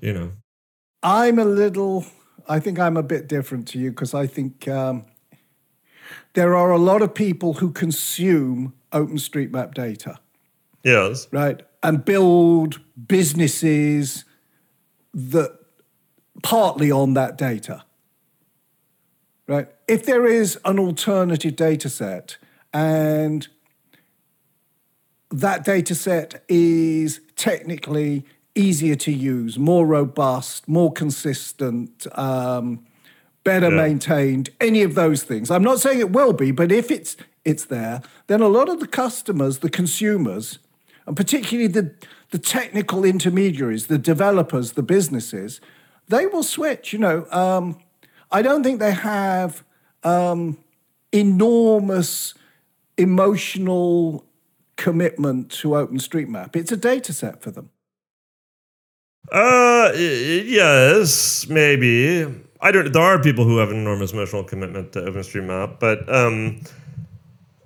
you 0.00 0.12
know, 0.12 0.32
I'm 1.02 1.38
a 1.38 1.44
little. 1.44 2.04
I 2.48 2.60
think 2.60 2.78
I'm 2.78 2.96
a 2.96 3.02
bit 3.02 3.28
different 3.28 3.66
to 3.68 3.78
you 3.78 3.90
because 3.90 4.14
I 4.14 4.26
think 4.26 4.68
um, 4.68 5.06
there 6.34 6.54
are 6.56 6.70
a 6.70 6.78
lot 6.78 7.02
of 7.02 7.14
people 7.14 7.54
who 7.54 7.72
consume 7.72 8.74
OpenStreetMap 8.92 9.74
data. 9.74 10.18
Yes. 10.86 11.28
Right, 11.30 11.62
and 11.82 12.04
build 12.04 12.80
businesses 13.06 14.24
that 15.12 15.58
partly 16.42 16.90
on 16.90 17.14
that 17.14 17.36
data 17.36 17.84
right? 19.46 19.68
If 19.88 20.04
there 20.06 20.26
is 20.26 20.58
an 20.64 20.78
alternative 20.78 21.56
data 21.56 21.88
set 21.88 22.36
and 22.72 23.46
that 25.30 25.64
data 25.64 25.94
set 25.94 26.44
is 26.48 27.20
technically 27.36 28.24
easier 28.54 28.96
to 28.96 29.12
use, 29.12 29.58
more 29.58 29.86
robust, 29.86 30.66
more 30.68 30.92
consistent, 30.92 32.06
um, 32.18 32.84
better 33.44 33.70
yeah. 33.70 33.76
maintained, 33.76 34.50
any 34.60 34.82
of 34.82 34.94
those 34.94 35.22
things. 35.22 35.50
I'm 35.50 35.62
not 35.62 35.80
saying 35.80 36.00
it 36.00 36.10
will 36.10 36.32
be, 36.32 36.50
but 36.50 36.72
if 36.72 36.90
it's 36.90 37.16
it's 37.44 37.66
there, 37.66 38.02
then 38.26 38.40
a 38.40 38.48
lot 38.48 38.68
of 38.68 38.80
the 38.80 38.88
customers, 38.88 39.58
the 39.58 39.70
consumers, 39.70 40.58
and 41.06 41.16
particularly 41.16 41.68
the 41.68 41.94
the 42.30 42.38
technical 42.38 43.04
intermediaries, 43.04 43.86
the 43.86 43.98
developers, 43.98 44.72
the 44.72 44.82
businesses, 44.82 45.60
they 46.08 46.26
will 46.26 46.42
switch. 46.42 46.92
You 46.92 46.98
know, 46.98 47.26
um, 47.30 47.78
I 48.30 48.42
don't 48.42 48.64
think 48.64 48.80
they 48.80 48.92
have 48.92 49.64
um, 50.02 50.58
enormous 51.12 52.34
emotional 52.98 54.24
commitment 54.76 55.50
to 55.50 55.68
OpenStreetMap. 55.70 56.56
It's 56.56 56.72
a 56.72 56.76
data 56.76 57.12
set 57.12 57.42
for 57.42 57.50
them. 57.50 57.70
Uh, 59.32 59.92
yes, 59.94 61.48
maybe. 61.48 62.26
I 62.60 62.70
don't. 62.70 62.92
There 62.92 63.02
are 63.02 63.20
people 63.20 63.44
who 63.44 63.58
have 63.58 63.70
an 63.70 63.76
enormous 63.76 64.12
emotional 64.12 64.44
commitment 64.44 64.92
to 64.92 65.00
OpenStreetMap, 65.00 65.80
but 65.80 66.12
um, 66.12 66.60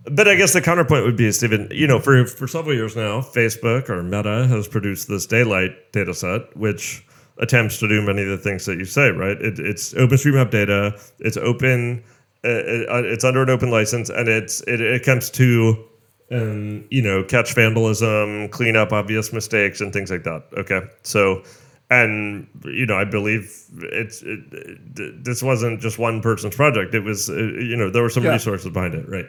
but 0.05 0.29
I 0.29 0.35
guess 0.35 0.53
the 0.53 0.61
counterpoint 0.61 1.05
would 1.05 1.17
be, 1.17 1.31
Stephen. 1.33 1.69
You 1.71 1.87
know, 1.87 2.01
for 2.01 2.27
for 2.27 2.49
several 2.49 2.75
years 2.75 2.97
now, 2.97 3.21
Facebook 3.21 3.89
or 3.89 4.03
Meta 4.03 4.47
has 4.49 4.67
produced 4.69 5.09
this 5.09 5.27
Daylight 5.27 5.93
data 5.93 6.15
set, 6.15 6.57
which 6.57 7.05
attempts 7.39 7.79
to 7.79 7.89
do 7.89 8.03
many 8.03 8.23
of 8.23 8.29
the 8.29 8.39
things 8.39 8.67
that 8.67 8.79
you 8.79 8.85
say, 8.85 9.11
right? 9.11 9.41
It, 9.41 9.59
it's 9.59 9.95
OpenStreetMap 9.95 10.51
data. 10.51 10.99
It's 11.19 11.37
open. 11.37 12.03
Uh, 12.45 12.49
it, 12.49 12.89
uh, 12.89 13.03
it's 13.05 13.25
under 13.25 13.43
an 13.43 13.51
open 13.51 13.71
license, 13.71 14.09
and 14.09 14.29
it's 14.29 14.63
it, 14.63 14.81
it 14.81 15.03
comes 15.03 15.29
to 15.31 15.85
um, 16.31 16.85
you 16.91 17.03
know 17.03 17.23
catch 17.25 17.55
vandalism, 17.55 18.49
clean 18.49 18.77
up 18.77 18.93
obvious 18.93 19.33
mistakes, 19.33 19.81
and 19.81 19.93
things 19.93 20.11
like 20.11 20.25
that. 20.25 20.45
Okay, 20.57 20.81
so 21.03 21.43
and 21.91 22.47
you 22.65 22.87
know 22.87 22.97
I 22.97 23.05
believe 23.05 23.53
it's 23.83 24.23
it, 24.23 24.41
it, 24.53 25.25
this 25.25 25.43
wasn't 25.43 25.81
just 25.81 25.99
one 25.99 26.23
person's 26.23 26.57
project. 26.57 26.95
It 26.95 27.01
was 27.01 27.29
uh, 27.29 27.35
you 27.35 27.77
know 27.77 27.91
there 27.91 28.03
were 28.03 28.11
some 28.11 28.25
yeah. 28.25 28.33
resources 28.33 28.71
behind 28.71 28.95
it, 28.95 29.09
right? 29.09 29.27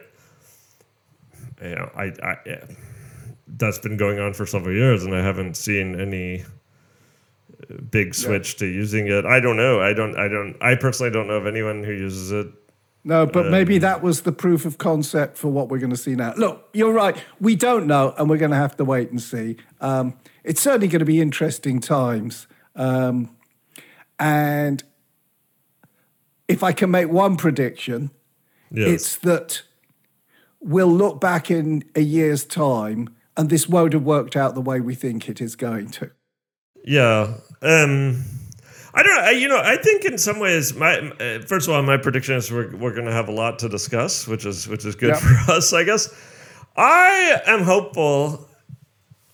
You 1.62 1.74
know, 1.76 1.90
I, 1.96 2.12
I 2.22 2.36
that's 3.46 3.78
been 3.78 3.96
going 3.96 4.18
on 4.18 4.34
for 4.34 4.46
several 4.46 4.74
years, 4.74 5.04
and 5.04 5.14
I 5.14 5.22
haven't 5.22 5.56
seen 5.56 6.00
any 6.00 6.44
big 7.90 8.14
switch 8.14 8.54
yeah. 8.54 8.58
to 8.60 8.66
using 8.66 9.06
it. 9.06 9.24
I 9.24 9.40
don't 9.40 9.56
know. 9.56 9.80
I 9.80 9.92
don't. 9.92 10.16
I 10.16 10.28
don't. 10.28 10.56
I 10.60 10.74
personally 10.74 11.12
don't 11.12 11.26
know 11.26 11.34
of 11.34 11.46
anyone 11.46 11.84
who 11.84 11.92
uses 11.92 12.32
it. 12.32 12.46
No, 13.04 13.26
but 13.26 13.46
um, 13.46 13.52
maybe 13.52 13.78
that 13.78 14.02
was 14.02 14.22
the 14.22 14.32
proof 14.32 14.64
of 14.64 14.78
concept 14.78 15.36
for 15.36 15.48
what 15.48 15.68
we're 15.68 15.78
going 15.78 15.90
to 15.90 15.96
see 15.96 16.14
now. 16.14 16.34
Look, 16.36 16.68
you're 16.72 16.92
right. 16.92 17.16
We 17.40 17.56
don't 17.56 17.86
know, 17.86 18.14
and 18.16 18.30
we're 18.30 18.38
going 18.38 18.52
to 18.52 18.56
have 18.56 18.76
to 18.76 18.84
wait 18.84 19.10
and 19.10 19.20
see. 19.20 19.56
Um, 19.80 20.14
it's 20.44 20.60
certainly 20.60 20.88
going 20.88 21.00
to 21.00 21.06
be 21.06 21.20
interesting 21.20 21.80
times. 21.80 22.46
Um, 22.76 23.36
and 24.20 24.84
if 26.46 26.62
I 26.62 26.72
can 26.72 26.90
make 26.92 27.08
one 27.08 27.36
prediction, 27.36 28.10
yes. 28.70 28.88
it's 28.88 29.16
that 29.16 29.62
we'll 30.62 30.92
look 30.92 31.20
back 31.20 31.50
in 31.50 31.84
a 31.94 32.00
year's 32.00 32.44
time 32.44 33.08
and 33.36 33.50
this 33.50 33.68
won't 33.68 33.92
have 33.92 34.02
worked 34.04 34.36
out 34.36 34.54
the 34.54 34.60
way 34.60 34.80
we 34.80 34.94
think 34.94 35.28
it 35.28 35.40
is 35.40 35.56
going 35.56 35.88
to. 35.90 36.10
Yeah. 36.84 37.34
Um, 37.62 38.22
I 38.94 39.02
don't 39.02 39.14
know. 39.16 39.22
I, 39.22 39.30
you 39.30 39.48
know, 39.48 39.58
I 39.62 39.76
think 39.76 40.04
in 40.04 40.18
some 40.18 40.38
ways, 40.38 40.74
my 40.74 40.98
uh, 40.98 41.40
first 41.46 41.66
of 41.68 41.74
all, 41.74 41.82
my 41.82 41.96
prediction 41.96 42.34
is 42.36 42.50
we're, 42.52 42.76
we're 42.76 42.92
going 42.92 43.06
to 43.06 43.12
have 43.12 43.28
a 43.28 43.32
lot 43.32 43.58
to 43.60 43.68
discuss, 43.68 44.26
which 44.28 44.44
is 44.44 44.68
which 44.68 44.84
is 44.84 44.94
good 44.94 45.10
Yeah. 45.10 45.44
for 45.46 45.52
us, 45.52 45.72
I 45.72 45.84
guess. 45.84 46.12
I 46.76 47.40
am 47.46 47.62
hopeful. 47.62 48.48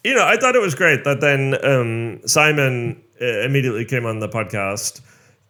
You 0.04 0.14
know, 0.14 0.24
I 0.24 0.36
thought 0.36 0.54
it 0.54 0.62
was 0.62 0.74
great 0.76 1.04
that 1.04 1.20
then 1.20 1.56
um, 1.64 2.20
Simon 2.26 3.02
uh, 3.20 3.24
immediately 3.40 3.84
came 3.84 4.06
on 4.06 4.20
the 4.20 4.28
podcast, 4.28 5.00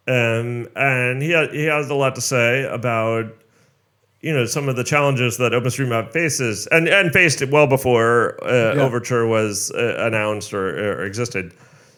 um, 0.07 0.67
and 0.75 1.21
he 1.21 1.29
had, 1.31 1.51
he 1.53 1.65
has 1.65 1.89
a 1.89 1.95
lot 1.95 2.15
to 2.15 2.21
say 2.21 2.63
about 2.65 3.25
you 4.21 4.33
know 4.33 4.45
some 4.45 4.67
of 4.69 4.75
the 4.75 4.83
challenges 4.83 5.37
that 5.37 5.51
OpenStreetMap 5.53 6.11
faces, 6.11 6.67
and 6.67 6.87
and 6.87 7.11
faced 7.13 7.41
it 7.41 7.49
well 7.51 7.67
before 7.67 8.37
uh, 8.43 8.75
Yeah. 8.75 8.81
Overture 8.83 9.25
was 9.27 9.71
uh, 9.71 9.95
announced 9.99 10.53
or, 10.53 10.67
or 11.01 11.05
existed. 11.05 11.53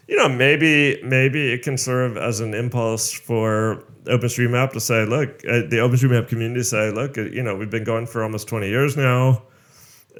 You 0.08 0.18
know, 0.18 0.28
maybe 0.30 1.00
maybe 1.04 1.52
it 1.54 1.64
can 1.64 1.78
serve 1.78 2.18
as 2.18 2.40
an 2.42 2.54
impulse 2.54 3.12
for 3.14 3.84
OpenStreetMap 4.06 4.72
to 4.74 4.80
say, 4.80 5.06
look, 5.06 5.30
uh, 5.48 5.62
the 5.70 5.78
OpenStreetMap 5.80 6.28
community 6.28 6.64
say, 6.64 6.92
look, 6.92 7.18
uh, 7.18 7.22
you 7.22 7.42
know, 7.44 7.56
we've 7.56 7.70
been 7.70 7.86
going 7.86 8.06
for 8.08 8.22
almost 8.24 8.48
twenty 8.48 8.70
years 8.70 8.98
now. 8.98 9.44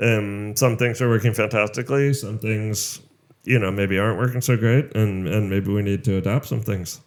Um, 0.02 0.56
some 0.56 0.78
things 0.78 1.02
are 1.02 1.10
working 1.10 1.34
fantastically. 1.34 2.14
Some 2.14 2.40
things, 2.40 3.02
you 3.44 3.60
know, 3.60 3.70
maybe 3.72 4.00
aren't 4.00 4.18
working 4.18 4.40
so 4.42 4.56
great, 4.56 4.96
and 4.96 5.28
and 5.28 5.50
maybe 5.50 5.72
we 5.74 5.82
need 5.82 6.04
to 6.06 6.18
adapt 6.18 6.46
some 6.48 6.62
things. 6.62 7.02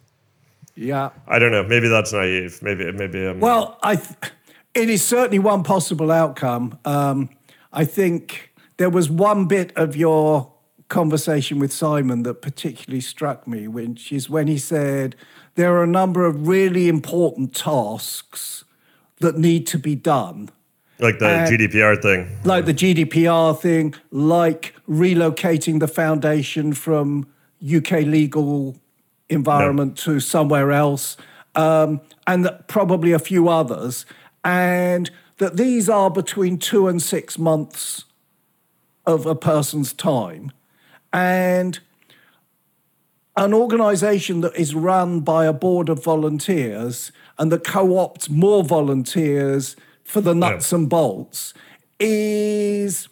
Yeah. 0.75 1.09
I 1.27 1.39
don't 1.39 1.51
know. 1.51 1.63
Maybe 1.63 1.87
that's 1.87 2.13
naive. 2.13 2.59
Maybe 2.61 2.91
maybe 2.91 3.25
I'm 3.25 3.39
Well, 3.39 3.79
I 3.81 3.95
th- 3.95 4.31
it 4.75 4.89
is 4.89 5.03
certainly 5.03 5.39
one 5.39 5.63
possible 5.63 6.11
outcome. 6.11 6.77
Um, 6.85 7.29
I 7.71 7.85
think 7.85 8.51
there 8.77 8.89
was 8.89 9.09
one 9.09 9.47
bit 9.47 9.71
of 9.75 9.95
your 9.95 10.51
conversation 10.89 11.57
with 11.59 11.73
Simon 11.73 12.23
that 12.23 12.41
particularly 12.41 13.01
struck 13.01 13.47
me, 13.47 13.67
which 13.67 14.11
is 14.11 14.29
when 14.29 14.47
he 14.47 14.57
said 14.57 15.15
there 15.55 15.73
are 15.75 15.83
a 15.83 15.87
number 15.87 16.25
of 16.25 16.47
really 16.47 16.87
important 16.89 17.55
tasks 17.55 18.65
that 19.21 19.37
need 19.37 19.65
to 19.67 19.79
be 19.79 19.95
done. 19.95 20.49
like 20.99 21.19
the 21.19 21.27
uh, 21.27 21.47
GDPR 21.47 22.01
thing. 22.01 22.37
like 22.43 22.65
the 22.65 22.73
GDPR 22.73 23.57
thing, 23.57 23.95
like 24.11 24.75
relocating 24.87 25.79
the 25.79 25.87
foundation 25.87 26.73
from 26.73 27.27
UK 27.63 27.91
legal 28.03 28.75
environment 29.29 29.97
to 29.99 30.19
somewhere 30.19 30.71
else, 30.71 31.17
um, 31.55 32.01
and 32.27 32.49
probably 32.67 33.13
a 33.13 33.19
few 33.19 33.47
others, 33.49 34.05
and 34.45 35.09
that 35.39 35.57
these 35.57 35.89
are 35.89 36.09
between 36.09 36.57
two 36.57 36.87
and 36.87 37.01
six 37.01 37.37
months 37.37 38.05
of 39.05 39.25
a 39.25 39.35
person's 39.35 39.91
time, 39.91 40.51
and 41.11 41.79
an 43.35 43.53
organization 43.53 44.41
that 44.41 44.55
is 44.55 44.73
run 44.73 45.19
by 45.19 45.45
a 45.45 45.51
board 45.51 45.89
of 45.89 46.01
volunteers 46.01 47.11
and 47.37 47.51
that 47.51 47.65
co-opts 47.65 48.29
more 48.29 48.63
volunteers 48.63 49.75
for 50.05 50.21
the 50.21 50.33
nuts 50.33 50.71
and 50.71 50.89
bolts 50.89 51.53
is 51.99 53.09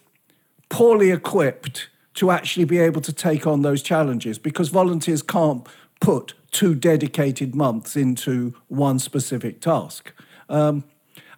poorly 0.69 1.11
equipped 1.11 1.89
to 2.13 2.31
actually 2.31 2.63
be 2.63 2.77
able 2.77 3.01
to 3.01 3.11
take 3.11 3.45
on 3.45 3.63
those 3.63 3.81
challenges 3.81 4.37
because 4.37 4.69
volunteers 4.69 5.21
can't 5.21 5.67
put 5.99 6.33
two 6.51 6.75
dedicated 6.75 7.53
months 7.55 7.95
into 7.95 8.53
one 8.67 8.99
specific 8.99 9.59
task. 9.59 10.13
Um, 10.47 10.83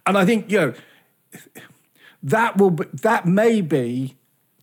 and 0.06 0.18
I 0.18 0.26
think 0.26 0.52
you 0.52 0.58
know 0.60 0.74
that 2.24 2.58
will 2.58 2.72
be, 2.72 2.86
that 2.94 3.26
may 3.26 3.62
be 3.62 4.16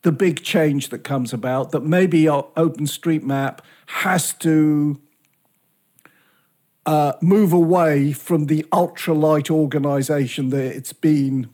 the 0.03 0.13
big 0.13 0.43
change 0.43 0.89
that 0.91 1.01
comes 1.01 1.33
about. 1.33 1.71
That 1.71 1.85
maybe 1.85 2.29
O- 2.29 2.51
OpenStreetMap 2.57 3.61
has 3.87 4.33
to 4.35 5.01
uh, 6.85 7.13
move 7.21 7.53
away 7.53 8.13
from 8.13 8.47
the 8.47 8.65
ultralight 8.73 9.51
organization 9.51 10.51
that 10.51 10.77
it's 10.77 10.93
been 10.93 11.49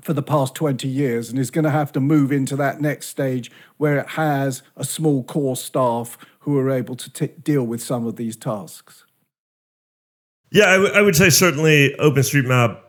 for 0.00 0.12
the 0.12 0.22
past 0.22 0.54
20 0.54 0.86
years 0.86 1.30
and 1.30 1.38
is 1.38 1.50
going 1.50 1.64
to 1.64 1.70
have 1.70 1.92
to 1.92 2.00
move 2.00 2.30
into 2.30 2.54
that 2.56 2.80
next 2.80 3.08
stage 3.08 3.50
where 3.76 3.98
it 3.98 4.10
has 4.10 4.62
a 4.76 4.84
small 4.84 5.24
core 5.24 5.56
staff 5.56 6.16
who 6.40 6.58
are 6.58 6.70
able 6.70 6.94
to 6.94 7.12
t- 7.12 7.34
deal 7.42 7.64
with 7.64 7.82
some 7.82 8.06
of 8.06 8.16
these 8.16 8.36
tasks. 8.36 9.05
Yeah, 10.56 10.70
I, 10.70 10.72
w- 10.78 10.92
I 10.94 11.02
would 11.02 11.14
say 11.14 11.28
certainly 11.28 11.94
OpenStreetMap. 11.98 12.80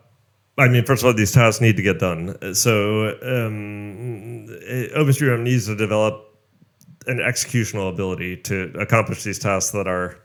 I 0.58 0.69
mean, 0.69 0.86
first 0.86 1.03
of 1.03 1.08
all, 1.08 1.13
these 1.13 1.34
tasks 1.34 1.60
need 1.60 1.75
to 1.75 1.84
get 1.84 1.99
done. 1.99 2.38
So 2.56 3.10
um, 3.21 4.45
eh, 4.65 4.88
OpenStreetMap 4.95 5.41
needs 5.41 5.65
to 5.65 5.75
develop 5.75 6.34
an 7.08 7.17
executional 7.17 7.89
ability 7.89 8.38
to 8.43 8.71
accomplish 8.80 9.23
these 9.23 9.38
tasks 9.38 9.71
that 9.71 9.86
are 9.86 10.17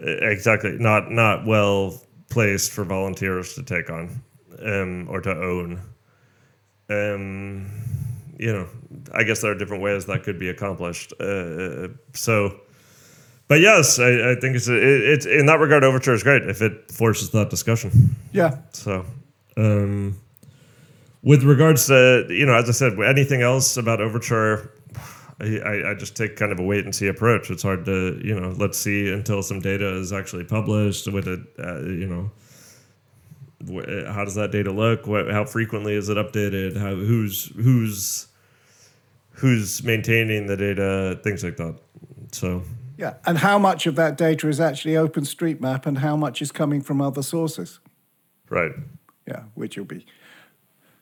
eh, 0.00 0.30
exactly 0.30 0.76
not 0.78 1.10
not 1.10 1.44
well 1.44 2.00
placed 2.30 2.70
for 2.70 2.84
volunteers 2.84 3.54
to 3.54 3.64
take 3.64 3.90
on 3.90 4.22
um, 4.64 5.08
or 5.10 5.20
to 5.20 5.30
own. 5.30 5.82
Um, 6.88 7.68
you 8.38 8.52
know, 8.52 8.68
I 9.12 9.24
guess 9.24 9.40
there 9.40 9.50
are 9.50 9.56
different 9.56 9.82
ways 9.82 10.06
that 10.06 10.22
could 10.22 10.38
be 10.38 10.50
accomplished. 10.50 11.12
Uh, 11.18 11.88
so. 12.12 12.60
But 13.48 13.60
yes, 13.60 13.98
I, 14.00 14.32
I 14.32 14.34
think 14.34 14.56
it's 14.56 14.66
it, 14.66 14.82
it's 14.82 15.24
in 15.26 15.46
that 15.46 15.60
regard. 15.60 15.84
Overture 15.84 16.14
is 16.14 16.22
great 16.22 16.42
if 16.48 16.62
it 16.62 16.90
forces 16.90 17.30
that 17.30 17.48
discussion. 17.48 18.16
Yeah. 18.32 18.58
So, 18.72 19.04
um, 19.56 20.20
with 21.22 21.44
regards 21.44 21.86
to 21.86 22.26
you 22.28 22.44
know, 22.44 22.54
as 22.54 22.68
I 22.68 22.72
said, 22.72 22.98
anything 22.98 23.42
else 23.42 23.76
about 23.76 24.00
Overture, 24.00 24.72
I, 25.40 25.58
I, 25.58 25.90
I 25.90 25.94
just 25.94 26.16
take 26.16 26.34
kind 26.34 26.50
of 26.50 26.58
a 26.58 26.64
wait 26.64 26.84
and 26.84 26.94
see 26.94 27.06
approach. 27.06 27.48
It's 27.50 27.62
hard 27.62 27.84
to 27.84 28.20
you 28.22 28.38
know, 28.38 28.52
let's 28.58 28.78
see 28.78 29.12
until 29.12 29.42
some 29.44 29.60
data 29.60 29.94
is 29.94 30.12
actually 30.12 30.44
published. 30.44 31.06
With 31.06 31.28
it, 31.28 31.40
uh, 31.60 31.82
you 31.82 32.08
know, 32.08 32.30
how 34.12 34.24
does 34.24 34.34
that 34.34 34.50
data 34.50 34.72
look? 34.72 35.06
What, 35.06 35.30
how 35.30 35.44
frequently 35.44 35.94
is 35.94 36.08
it 36.08 36.16
updated? 36.16 36.76
How 36.76 36.96
who's 36.96 37.52
who's 37.54 38.26
who's 39.34 39.84
maintaining 39.84 40.48
the 40.48 40.56
data? 40.56 41.20
Things 41.22 41.44
like 41.44 41.58
that. 41.58 41.78
So. 42.32 42.64
Yeah. 42.98 43.14
And 43.26 43.38
how 43.38 43.58
much 43.58 43.86
of 43.86 43.94
that 43.96 44.16
data 44.16 44.48
is 44.48 44.60
actually 44.60 44.94
OpenStreetMap 44.94 45.86
and 45.86 45.98
how 45.98 46.16
much 46.16 46.40
is 46.40 46.50
coming 46.52 46.80
from 46.82 47.00
other 47.00 47.22
sources? 47.22 47.80
Right. 48.48 48.72
Yeah, 49.26 49.42
which 49.54 49.76
will 49.76 49.84
be. 49.84 50.06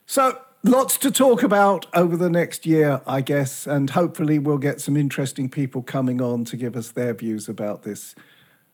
So, 0.06 0.38
lots 0.62 0.98
to 0.98 1.10
talk 1.10 1.42
about 1.42 1.86
over 1.94 2.16
the 2.16 2.30
next 2.30 2.66
year, 2.66 3.00
I 3.06 3.20
guess, 3.20 3.66
and 3.66 3.90
hopefully 3.90 4.38
we'll 4.38 4.58
get 4.58 4.80
some 4.80 4.96
interesting 4.96 5.48
people 5.48 5.82
coming 5.82 6.20
on 6.20 6.44
to 6.46 6.56
give 6.56 6.74
us 6.76 6.90
their 6.90 7.14
views 7.14 7.48
about 7.48 7.82
this, 7.82 8.14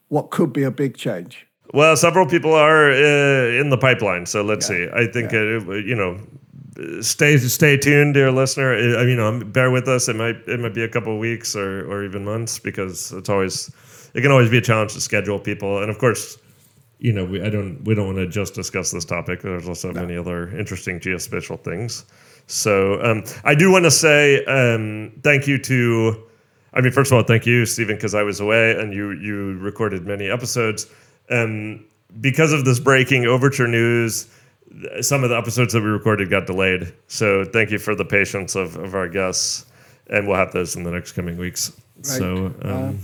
what 0.08 0.30
could 0.30 0.52
be 0.52 0.62
a 0.62 0.70
big 0.70 0.96
change. 0.96 1.46
Well, 1.72 1.96
several 1.96 2.26
people 2.26 2.52
are 2.54 2.90
uh, 2.90 3.60
in 3.60 3.70
the 3.70 3.78
pipeline, 3.78 4.26
so 4.26 4.42
let's 4.42 4.68
Yeah. 4.70 4.76
see. 4.76 4.88
I 4.92 5.06
think 5.06 5.32
uh, 5.32 5.74
you 5.74 5.94
know, 5.94 6.18
stay 7.00 7.38
stay 7.38 7.76
tuned, 7.76 8.14
dear 8.14 8.30
listener. 8.30 8.74
I, 8.74 9.04
you 9.04 9.16
know, 9.16 9.42
bear 9.44 9.70
with 9.70 9.88
us. 9.88 10.08
It 10.08 10.16
might 10.16 10.36
it 10.46 10.60
might 10.60 10.74
be 10.74 10.82
a 10.82 10.88
couple 10.88 11.14
of 11.14 11.18
weeks 11.18 11.56
or 11.56 11.90
or 11.90 12.04
even 12.04 12.24
months 12.24 12.58
because 12.58 13.12
it's 13.12 13.28
always 13.28 13.70
it 14.14 14.22
can 14.22 14.30
always 14.30 14.50
be 14.50 14.58
a 14.58 14.62
challenge 14.62 14.94
to 14.94 15.00
schedule 15.00 15.38
people, 15.38 15.82
and 15.82 15.90
of 15.90 15.98
course. 15.98 16.38
You 17.02 17.14
know, 17.14 17.24
we 17.24 17.40
I 17.40 17.48
don't 17.48 17.82
we 17.84 17.94
don't 17.94 18.04
want 18.04 18.18
to 18.18 18.26
just 18.26 18.52
discuss 18.52 18.90
this 18.90 19.06
topic. 19.06 19.40
There's 19.40 19.66
also 19.66 19.90
many 19.90 20.18
other 20.18 20.54
interesting 20.54 21.00
geospatial 21.00 21.58
things. 21.64 22.04
So 22.46 23.02
um, 23.02 23.24
I 23.42 23.54
do 23.54 23.72
want 23.72 23.86
to 23.86 23.90
say 23.90 24.44
um, 24.44 25.10
thank 25.22 25.46
you 25.46 25.56
to 25.60 26.22
I 26.72 26.80
mean, 26.80 26.92
first 26.92 27.10
of 27.10 27.16
all, 27.16 27.24
thank 27.24 27.46
you, 27.46 27.66
Stephen, 27.66 27.96
because 27.96 28.14
I 28.14 28.22
was 28.22 28.40
away 28.40 28.72
and 28.72 28.92
you 28.92 29.10
you 29.12 29.58
recorded 29.58 30.06
many 30.06 30.28
episodes. 30.30 30.86
Um, 31.30 31.84
because 32.20 32.52
of 32.52 32.64
this 32.64 32.80
breaking 32.80 33.26
overture 33.26 33.68
news, 33.68 34.26
some 35.00 35.24
of 35.24 35.30
the 35.30 35.36
episodes 35.36 35.72
that 35.72 35.82
we 35.82 35.88
recorded 35.88 36.30
got 36.30 36.46
delayed. 36.46 36.92
So 37.06 37.44
thank 37.44 37.70
you 37.70 37.78
for 37.78 37.94
the 37.94 38.04
patience 38.04 38.54
of, 38.54 38.76
of 38.76 38.94
our 38.94 39.08
guests, 39.08 39.66
and 40.08 40.26
we'll 40.26 40.36
have 40.36 40.52
those 40.52 40.76
in 40.76 40.84
the 40.84 40.90
next 40.90 41.12
coming 41.12 41.36
weeks. 41.36 41.72
So 42.02 42.54
um, 42.62 42.98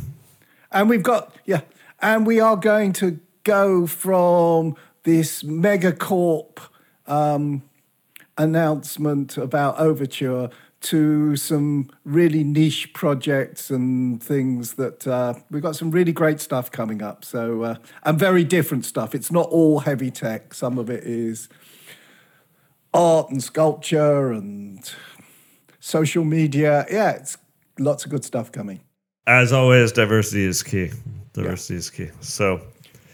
And 0.73 0.89
we've 0.89 1.03
got, 1.03 1.35
yeah, 1.45 1.61
and 2.01 2.27
we 2.27 2.41
are 2.41 2.57
going 2.57 2.93
to 2.95 3.19
go 3.45 3.87
from 3.87 4.77
this 5.05 5.43
megacorp 5.43 6.59
um, 7.07 7.63
announcement 8.37 9.37
about 9.37 9.79
Overture 9.79 10.51
to 10.83 11.35
some 11.37 11.91
really 12.05 12.45
niche 12.45 12.93
projects 12.93 13.71
and 13.71 14.23
things 14.23 14.75
that 14.75 15.07
uh, 15.07 15.35
we've 15.51 15.63
got 15.63 15.75
some 15.75 15.91
really 15.91 16.13
great 16.13 16.41
stuff 16.41 16.71
coming 16.71 17.03
up. 17.03 17.25
So, 17.25 17.63
uh, 17.63 17.77
and 18.05 18.19
very 18.19 18.45
different 18.45 18.85
stuff. 18.85 19.15
It's 19.15 19.33
not 19.33 19.49
all 19.49 19.81
heavy 19.81 20.11
tech, 20.11 20.55
some 20.55 20.79
of 20.79 20.91
it 20.91 21.03
is 21.05 21.49
art 22.95 23.31
and 23.31 23.43
sculpture 23.43 24.31
and 24.33 24.89
social 25.81 26.25
media. 26.25 26.87
Yeah, 26.91 27.13
it's 27.13 27.37
lots 27.79 28.05
of 28.05 28.11
good 28.11 28.25
stuff 28.25 28.53
coming. 28.53 28.81
as 29.27 29.53
always, 29.53 29.93
diversity 29.93 30.45
is 30.45 30.63
key. 30.63 30.91
Diversity 31.33 31.75
is 31.77 31.91
key. 31.91 32.11
So 32.21 32.61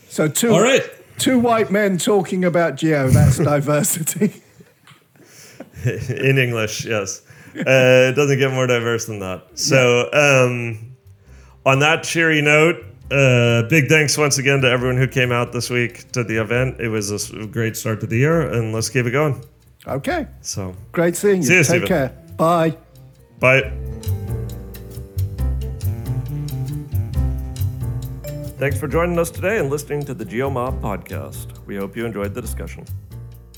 So 0.09 0.29
two 0.29 0.53
all 0.53 0.61
right. 0.63 0.83
two 1.19 1.39
white 1.39 1.71
men 1.71 1.97
talking 1.99 2.45
about 2.45 2.77
geo, 2.77 3.09
that's 3.09 3.39
diversity. 3.53 4.43
in 5.85 6.39
English, 6.39 6.85
yes. 6.85 7.23
Uh, 7.55 8.11
it 8.11 8.15
doesn't 8.17 8.39
get 8.39 8.51
more 8.53 8.67
diverse 8.67 9.05
than 9.07 9.19
that. 9.21 9.47
So, 9.55 10.09
um, 10.13 10.95
on 11.67 11.79
that 11.81 12.03
cheery 12.05 12.43
note, 12.43 12.77
Uh, 13.11 13.69
big 13.69 13.89
thanks 13.91 14.17
once 14.17 14.39
again 14.39 14.63
to 14.63 14.67
everyone 14.71 14.97
who 14.97 15.07
came 15.07 15.31
out 15.33 15.53
this 15.53 15.69
week 15.69 16.11
to 16.13 16.25
the 16.25 16.41
event. 16.41 16.81
It 16.81 16.89
was 16.89 17.11
a 17.11 17.47
great 17.47 17.77
start 17.77 18.01
to 18.01 18.07
the 18.07 18.17
year, 18.17 18.41
and 18.41 18.73
let's 18.73 18.89
keep 18.89 19.05
it 19.05 19.11
going. 19.11 19.45
Okay. 19.87 20.27
So, 20.41 20.75
Great 20.93 21.15
seeing 21.15 21.43
you. 21.43 21.43
See 21.43 21.53
you, 21.57 21.65
Take 21.65 21.67
Stephen. 21.67 21.89
care. 21.89 22.13
Bye. 22.39 22.75
bye. 23.39 23.71
Thanks 28.59 28.79
for 28.79 28.89
joining 28.89 29.19
us 29.19 29.31
today 29.31 29.59
and 29.59 29.69
listening 29.69 30.05
to 30.07 30.15
the 30.15 30.25
GeoMob 30.25 30.81
podcast. 30.81 31.49
We 31.67 31.77
hope 31.77 31.95
you 31.97 32.07
enjoyed 32.07 32.33
the 32.33 32.41
discussion. 32.41 32.87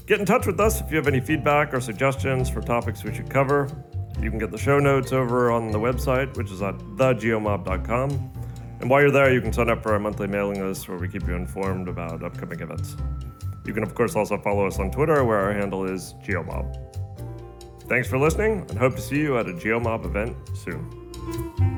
Get 0.06 0.20
in 0.20 0.26
touch 0.26 0.46
with 0.46 0.60
us 0.60 0.82
if 0.82 0.90
you 0.90 0.98
have 0.98 1.08
any 1.08 1.20
feedback 1.20 1.72
or 1.72 1.80
suggestions 1.80 2.50
for 2.50 2.60
topics 2.60 3.02
we 3.02 3.14
should 3.14 3.30
cover. 3.30 3.70
You 4.20 4.28
can 4.28 4.38
get 4.38 4.50
the 4.50 4.58
show 4.58 4.78
notes 4.78 5.12
over 5.14 5.50
on 5.50 5.70
the 5.70 5.78
website, 5.78 6.36
which 6.36 6.50
is 6.50 6.60
at 6.60 6.76
thegeomob.com. 6.76 8.32
And 8.80 8.90
while 8.90 9.00
you're 9.00 9.10
there, 9.10 9.32
you 9.32 9.40
can 9.40 9.50
sign 9.50 9.70
up 9.70 9.82
for 9.82 9.94
our 9.94 9.98
monthly 9.98 10.26
mailing 10.26 10.62
list 10.62 10.90
where 10.90 10.98
we 10.98 11.08
keep 11.08 11.26
you 11.26 11.34
informed 11.34 11.88
about 11.88 12.22
upcoming 12.22 12.60
events. 12.60 12.98
You 13.64 13.72
can, 13.72 13.82
of 13.82 13.94
course, 13.94 14.14
also 14.14 14.36
follow 14.36 14.66
us 14.66 14.78
on 14.78 14.90
Twitter 14.90 15.24
where 15.24 15.38
our 15.38 15.54
handle 15.54 15.86
is 15.86 16.14
GeoMob. 16.22 16.76
Thanks 17.88 18.06
for 18.06 18.18
listening 18.18 18.66
and 18.68 18.78
hope 18.78 18.96
to 18.96 19.02
see 19.02 19.20
you 19.20 19.38
at 19.38 19.48
a 19.48 19.52
GeoMob 19.54 20.04
event 20.04 20.36
soon. 20.54 21.73